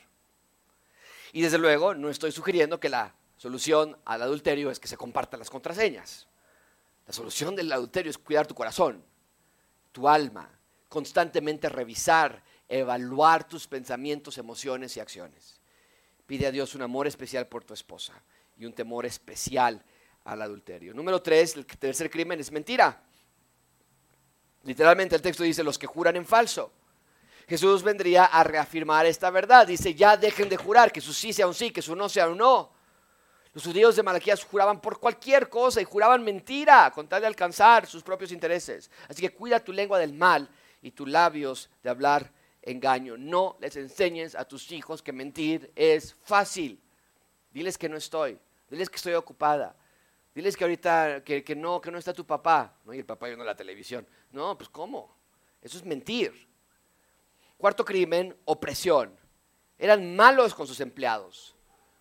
[1.33, 5.39] Y desde luego no estoy sugiriendo que la solución al adulterio es que se compartan
[5.39, 6.27] las contraseñas.
[7.07, 9.03] La solución del adulterio es cuidar tu corazón,
[9.91, 10.49] tu alma,
[10.89, 15.59] constantemente revisar, evaluar tus pensamientos, emociones y acciones.
[16.25, 18.13] Pide a Dios un amor especial por tu esposa
[18.57, 19.83] y un temor especial
[20.23, 20.93] al adulterio.
[20.93, 23.03] Número tres, el tercer crimen es mentira.
[24.65, 26.71] Literalmente el texto dice los que juran en falso.
[27.47, 29.67] Jesús vendría a reafirmar esta verdad.
[29.67, 32.27] Dice, ya dejen de jurar, que su sí sea un sí, que su no sea
[32.27, 32.71] un no.
[33.53, 37.85] Los judíos de Malaquías juraban por cualquier cosa y juraban mentira con tal de alcanzar
[37.85, 38.91] sus propios intereses.
[39.07, 40.49] Así que cuida tu lengua del mal
[40.81, 43.15] y tus labios de hablar engaño.
[43.17, 46.81] No les enseñes a tus hijos que mentir es fácil.
[47.53, 48.37] Diles que no estoy,
[48.69, 49.73] diles que estoy ocupada,
[50.35, 52.73] Diles que ahorita, que, no, que no está tu papá.
[52.83, 52.93] ¿no?
[52.93, 54.05] Y el papá viendo la televisión.
[54.33, 55.15] No, pues ¿cómo?
[55.61, 56.47] Eso es mentir.
[57.57, 59.17] Cuarto crimen, opresión.
[59.79, 61.55] Eran malos con sus empleados,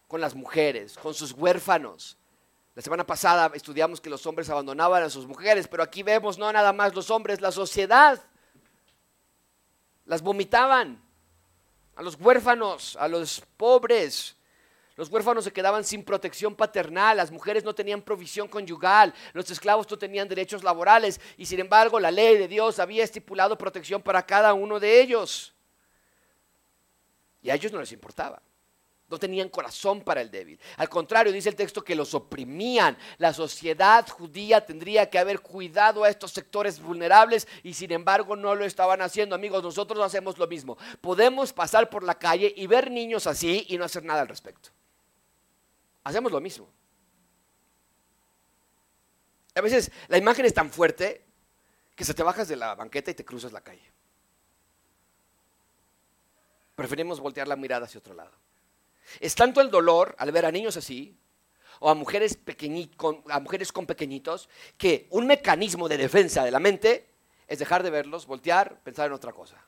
[0.09, 2.19] con las mujeres, con sus huérfanos.
[2.75, 6.53] La semana pasada estudiamos que los hombres abandonaban a sus mujeres, pero aquí vemos no
[6.53, 8.21] nada más los hombres, la sociedad.
[10.07, 11.01] Las vomitaban
[11.95, 14.37] a los huérfanos, a los pobres,
[14.97, 19.91] los huérfanos se quedaban sin protección paternal, las mujeres no tenían provisión conyugal, los esclavos
[19.91, 24.25] no tenían derechos laborales y sin embargo la ley de Dios había estipulado protección para
[24.25, 25.53] cada uno de ellos.
[27.43, 28.41] Y a ellos no les importaba.
[29.11, 30.59] No tenían corazón para el débil.
[30.77, 32.97] Al contrario, dice el texto que los oprimían.
[33.19, 38.55] La sociedad judía tendría que haber cuidado a estos sectores vulnerables y sin embargo no
[38.55, 39.35] lo estaban haciendo.
[39.35, 40.79] Amigos, nosotros hacemos lo mismo.
[41.03, 44.71] Podemos pasar por la calle y ver niños así y no hacer nada al respecto
[46.05, 46.69] hacemos lo mismo.
[49.55, 51.25] A veces la imagen es tan fuerte
[51.95, 53.93] que se te bajas de la banqueta y te cruzas la calle.
[56.75, 58.33] Preferimos voltear la mirada hacia otro lado.
[59.21, 61.17] Es tanto el dolor al ver a niños así,
[61.81, 62.39] o a mujeres,
[62.97, 67.09] con, a mujeres con pequeñitos, que un mecanismo de defensa de la mente
[67.47, 69.65] es dejar de verlos, voltear, pensar en otra cosa.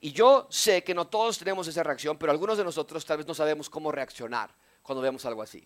[0.00, 3.26] Y yo sé que no todos tenemos esa reacción, pero algunos de nosotros tal vez
[3.26, 4.54] no sabemos cómo reaccionar
[4.88, 5.62] cuando vemos algo así.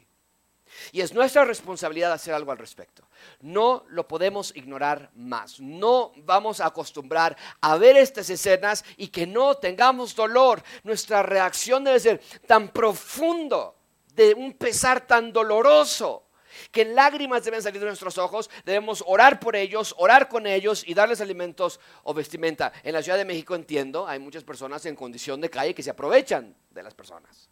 [0.91, 3.07] Y es nuestra responsabilidad hacer algo al respecto.
[3.41, 5.61] No lo podemos ignorar más.
[5.61, 10.61] No vamos a acostumbrar a ver estas escenas y que no tengamos dolor.
[10.83, 13.77] Nuestra reacción debe ser tan profundo,
[14.13, 16.25] de un pesar tan doloroso,
[16.73, 18.51] que lágrimas deben salir de nuestros ojos.
[18.65, 22.73] Debemos orar por ellos, orar con ellos y darles alimentos o vestimenta.
[22.83, 25.91] En la Ciudad de México entiendo, hay muchas personas en condición de calle que se
[25.91, 27.49] aprovechan de las personas.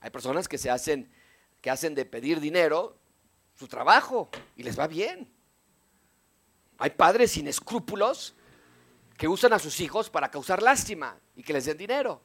[0.00, 1.10] Hay personas que se hacen
[1.60, 2.96] que hacen de pedir dinero
[3.54, 5.32] su trabajo y les va bien.
[6.78, 8.34] Hay padres sin escrúpulos
[9.16, 12.22] que usan a sus hijos para causar lástima y que les den dinero.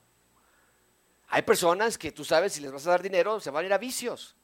[1.29, 3.73] Hay personas que tú sabes si les vas a dar dinero se van a ir
[3.73, 4.35] a vicios.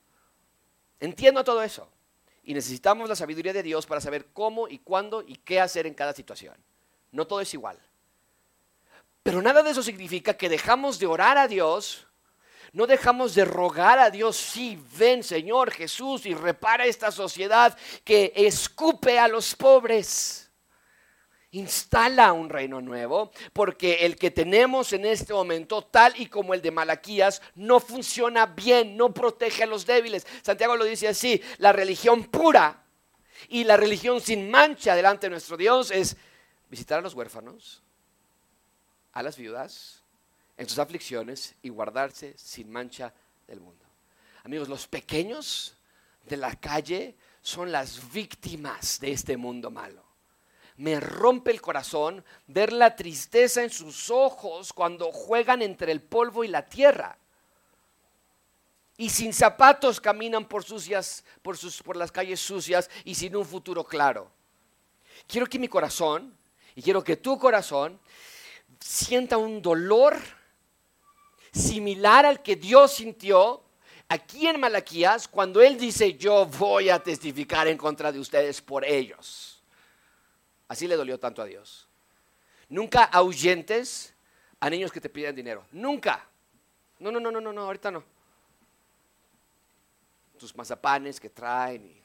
[0.99, 1.87] Entiendo todo eso.
[2.43, 5.93] Y necesitamos la sabiduría de Dios para saber cómo y cuándo y qué hacer en
[5.93, 6.55] cada situación.
[7.11, 7.79] No todo es igual.
[9.21, 12.08] Pero nada de eso significa que dejamos de orar a Dios
[12.73, 18.31] no dejamos de rogar a Dios, sí, ven Señor Jesús y repara esta sociedad que
[18.35, 20.49] escupe a los pobres.
[21.51, 26.61] Instala un reino nuevo, porque el que tenemos en este momento, tal y como el
[26.61, 30.27] de Malaquías, no funciona bien, no protege a los débiles.
[30.43, 32.83] Santiago lo dice así, la religión pura
[33.47, 36.17] y la religión sin mancha delante de nuestro Dios es
[36.69, 37.81] visitar a los huérfanos,
[39.11, 39.98] a las viudas,
[40.59, 43.13] en sus aflicciones y guardarse sin mancha
[43.47, 43.85] del mundo.
[44.43, 45.73] Amigos, los pequeños
[46.25, 50.03] de la calle son las víctimas de este mundo malo.
[50.75, 56.43] Me rompe el corazón ver la tristeza en sus ojos cuando juegan entre el polvo
[56.43, 57.17] y la tierra.
[58.97, 63.45] Y sin zapatos caminan por, sucias, por, sus, por las calles sucias y sin un
[63.45, 64.29] futuro claro.
[65.25, 66.35] Quiero que mi corazón,
[66.75, 67.97] y quiero que tu corazón,
[68.77, 70.17] sienta un dolor
[71.51, 73.61] similar al que Dios sintió
[74.07, 78.83] aquí en Malaquías cuando Él dice, yo voy a testificar en contra de ustedes por
[78.83, 79.61] ellos.
[80.67, 81.87] Así le dolió tanto a Dios.
[82.69, 84.13] Nunca ahuyentes
[84.59, 85.65] a niños que te piden dinero.
[85.71, 86.25] Nunca.
[86.99, 88.03] No, no, no, no, no, no ahorita no.
[90.37, 91.99] Tus mazapanes que traen.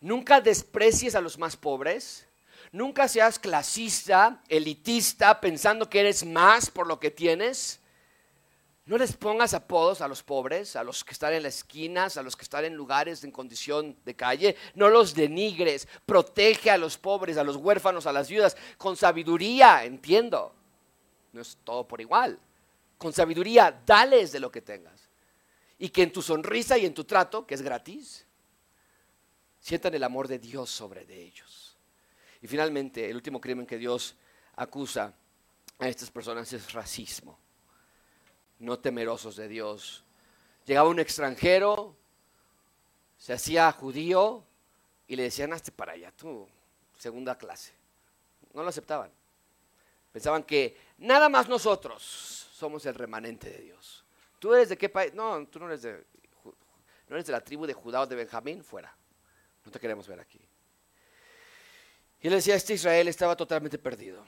[0.00, 2.26] Nunca desprecies a los más pobres.
[2.72, 7.80] Nunca seas clasista, elitista, pensando que eres más por lo que tienes.
[8.90, 12.24] No les pongas apodos a los pobres, a los que están en las esquinas, a
[12.24, 14.56] los que están en lugares en condición de calle.
[14.74, 15.86] No los denigres.
[16.04, 18.56] Protege a los pobres, a los huérfanos, a las viudas.
[18.76, 20.52] Con sabiduría, entiendo.
[21.32, 22.36] No es todo por igual.
[22.98, 25.08] Con sabiduría, dales de lo que tengas.
[25.78, 28.26] Y que en tu sonrisa y en tu trato, que es gratis,
[29.60, 31.76] sientan el amor de Dios sobre de ellos.
[32.42, 34.16] Y finalmente, el último crimen que Dios
[34.56, 35.14] acusa
[35.78, 37.38] a estas personas es racismo
[38.60, 40.04] no temerosos de Dios.
[40.64, 41.96] Llegaba un extranjero,
[43.18, 44.44] se hacía judío
[45.08, 46.48] y le decían, hazte para allá, tú,
[46.96, 47.72] segunda clase.
[48.54, 49.10] No lo aceptaban.
[50.12, 52.02] Pensaban que nada más nosotros
[52.52, 54.04] somos el remanente de Dios.
[54.38, 55.14] ¿Tú eres de qué país?
[55.14, 56.04] No, tú no eres de,
[57.08, 58.94] no eres de la tribu de Judá o de Benjamín, fuera.
[59.64, 60.40] No te queremos ver aquí.
[62.22, 64.24] Y él decía, este Israel estaba totalmente perdido,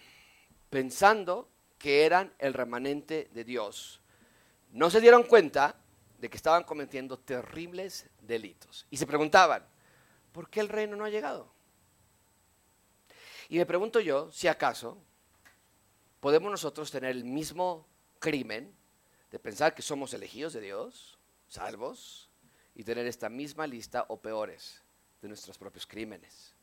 [0.70, 4.01] pensando que eran el remanente de Dios
[4.72, 5.76] no se dieron cuenta
[6.18, 8.86] de que estaban cometiendo terribles delitos.
[8.90, 9.64] Y se preguntaban,
[10.32, 11.52] ¿por qué el reino no ha llegado?
[13.48, 14.98] Y me pregunto yo si acaso
[16.20, 17.86] podemos nosotros tener el mismo
[18.18, 18.74] crimen
[19.30, 21.18] de pensar que somos elegidos de Dios,
[21.48, 22.30] salvos,
[22.74, 24.82] y tener esta misma lista o peores
[25.20, 26.54] de nuestros propios crímenes.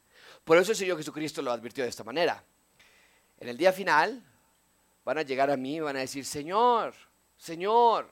[0.44, 2.44] Por eso el Señor Jesucristo lo advirtió de esta manera.
[3.40, 4.24] En el día final
[5.06, 6.94] van a llegar a mí y van a decir, Señor,
[7.40, 8.12] Señor,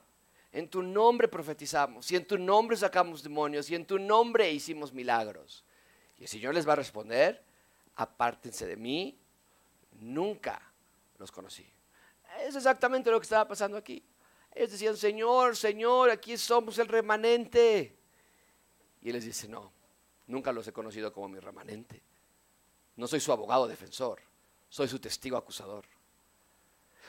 [0.50, 4.92] en tu nombre profetizamos, y en tu nombre sacamos demonios, y en tu nombre hicimos
[4.92, 5.64] milagros.
[6.18, 7.44] Y el Señor les va a responder,
[7.96, 9.18] apártense de mí,
[10.00, 10.60] nunca
[11.18, 11.66] los conocí.
[12.40, 14.02] Es exactamente lo que estaba pasando aquí.
[14.54, 17.98] Ellos decían, Señor, Señor, aquí somos el remanente.
[19.02, 19.70] Y Él les dice, no,
[20.26, 22.02] nunca los he conocido como mi remanente.
[22.96, 24.22] No soy su abogado defensor,
[24.70, 25.84] soy su testigo acusador.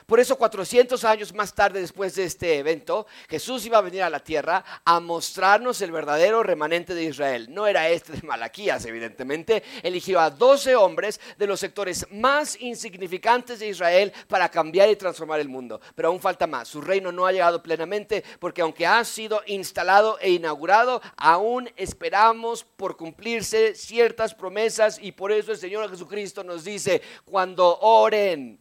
[0.06, 4.10] Por eso 400 años más tarde después de este evento, Jesús iba a venir a
[4.10, 7.46] la tierra a mostrarnos el verdadero remanente de Israel.
[7.50, 9.62] No era este de Malaquías, evidentemente.
[9.82, 15.40] Eligió a 12 hombres de los sectores más insignificantes de Israel para cambiar y transformar
[15.40, 15.80] el mundo.
[15.94, 16.68] Pero aún falta más.
[16.68, 22.64] Su reino no ha llegado plenamente porque aunque ha sido instalado e inaugurado, aún esperamos
[22.64, 28.58] por cumplirse ciertas promesas y por eso el Señor Jesucristo nos dice, cuando oren,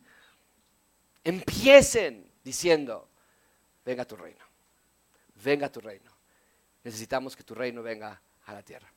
[1.29, 3.07] Empiecen diciendo,
[3.85, 4.43] venga tu reino,
[5.35, 6.09] venga tu reino.
[6.83, 8.91] Necesitamos que tu reino venga a la tierra.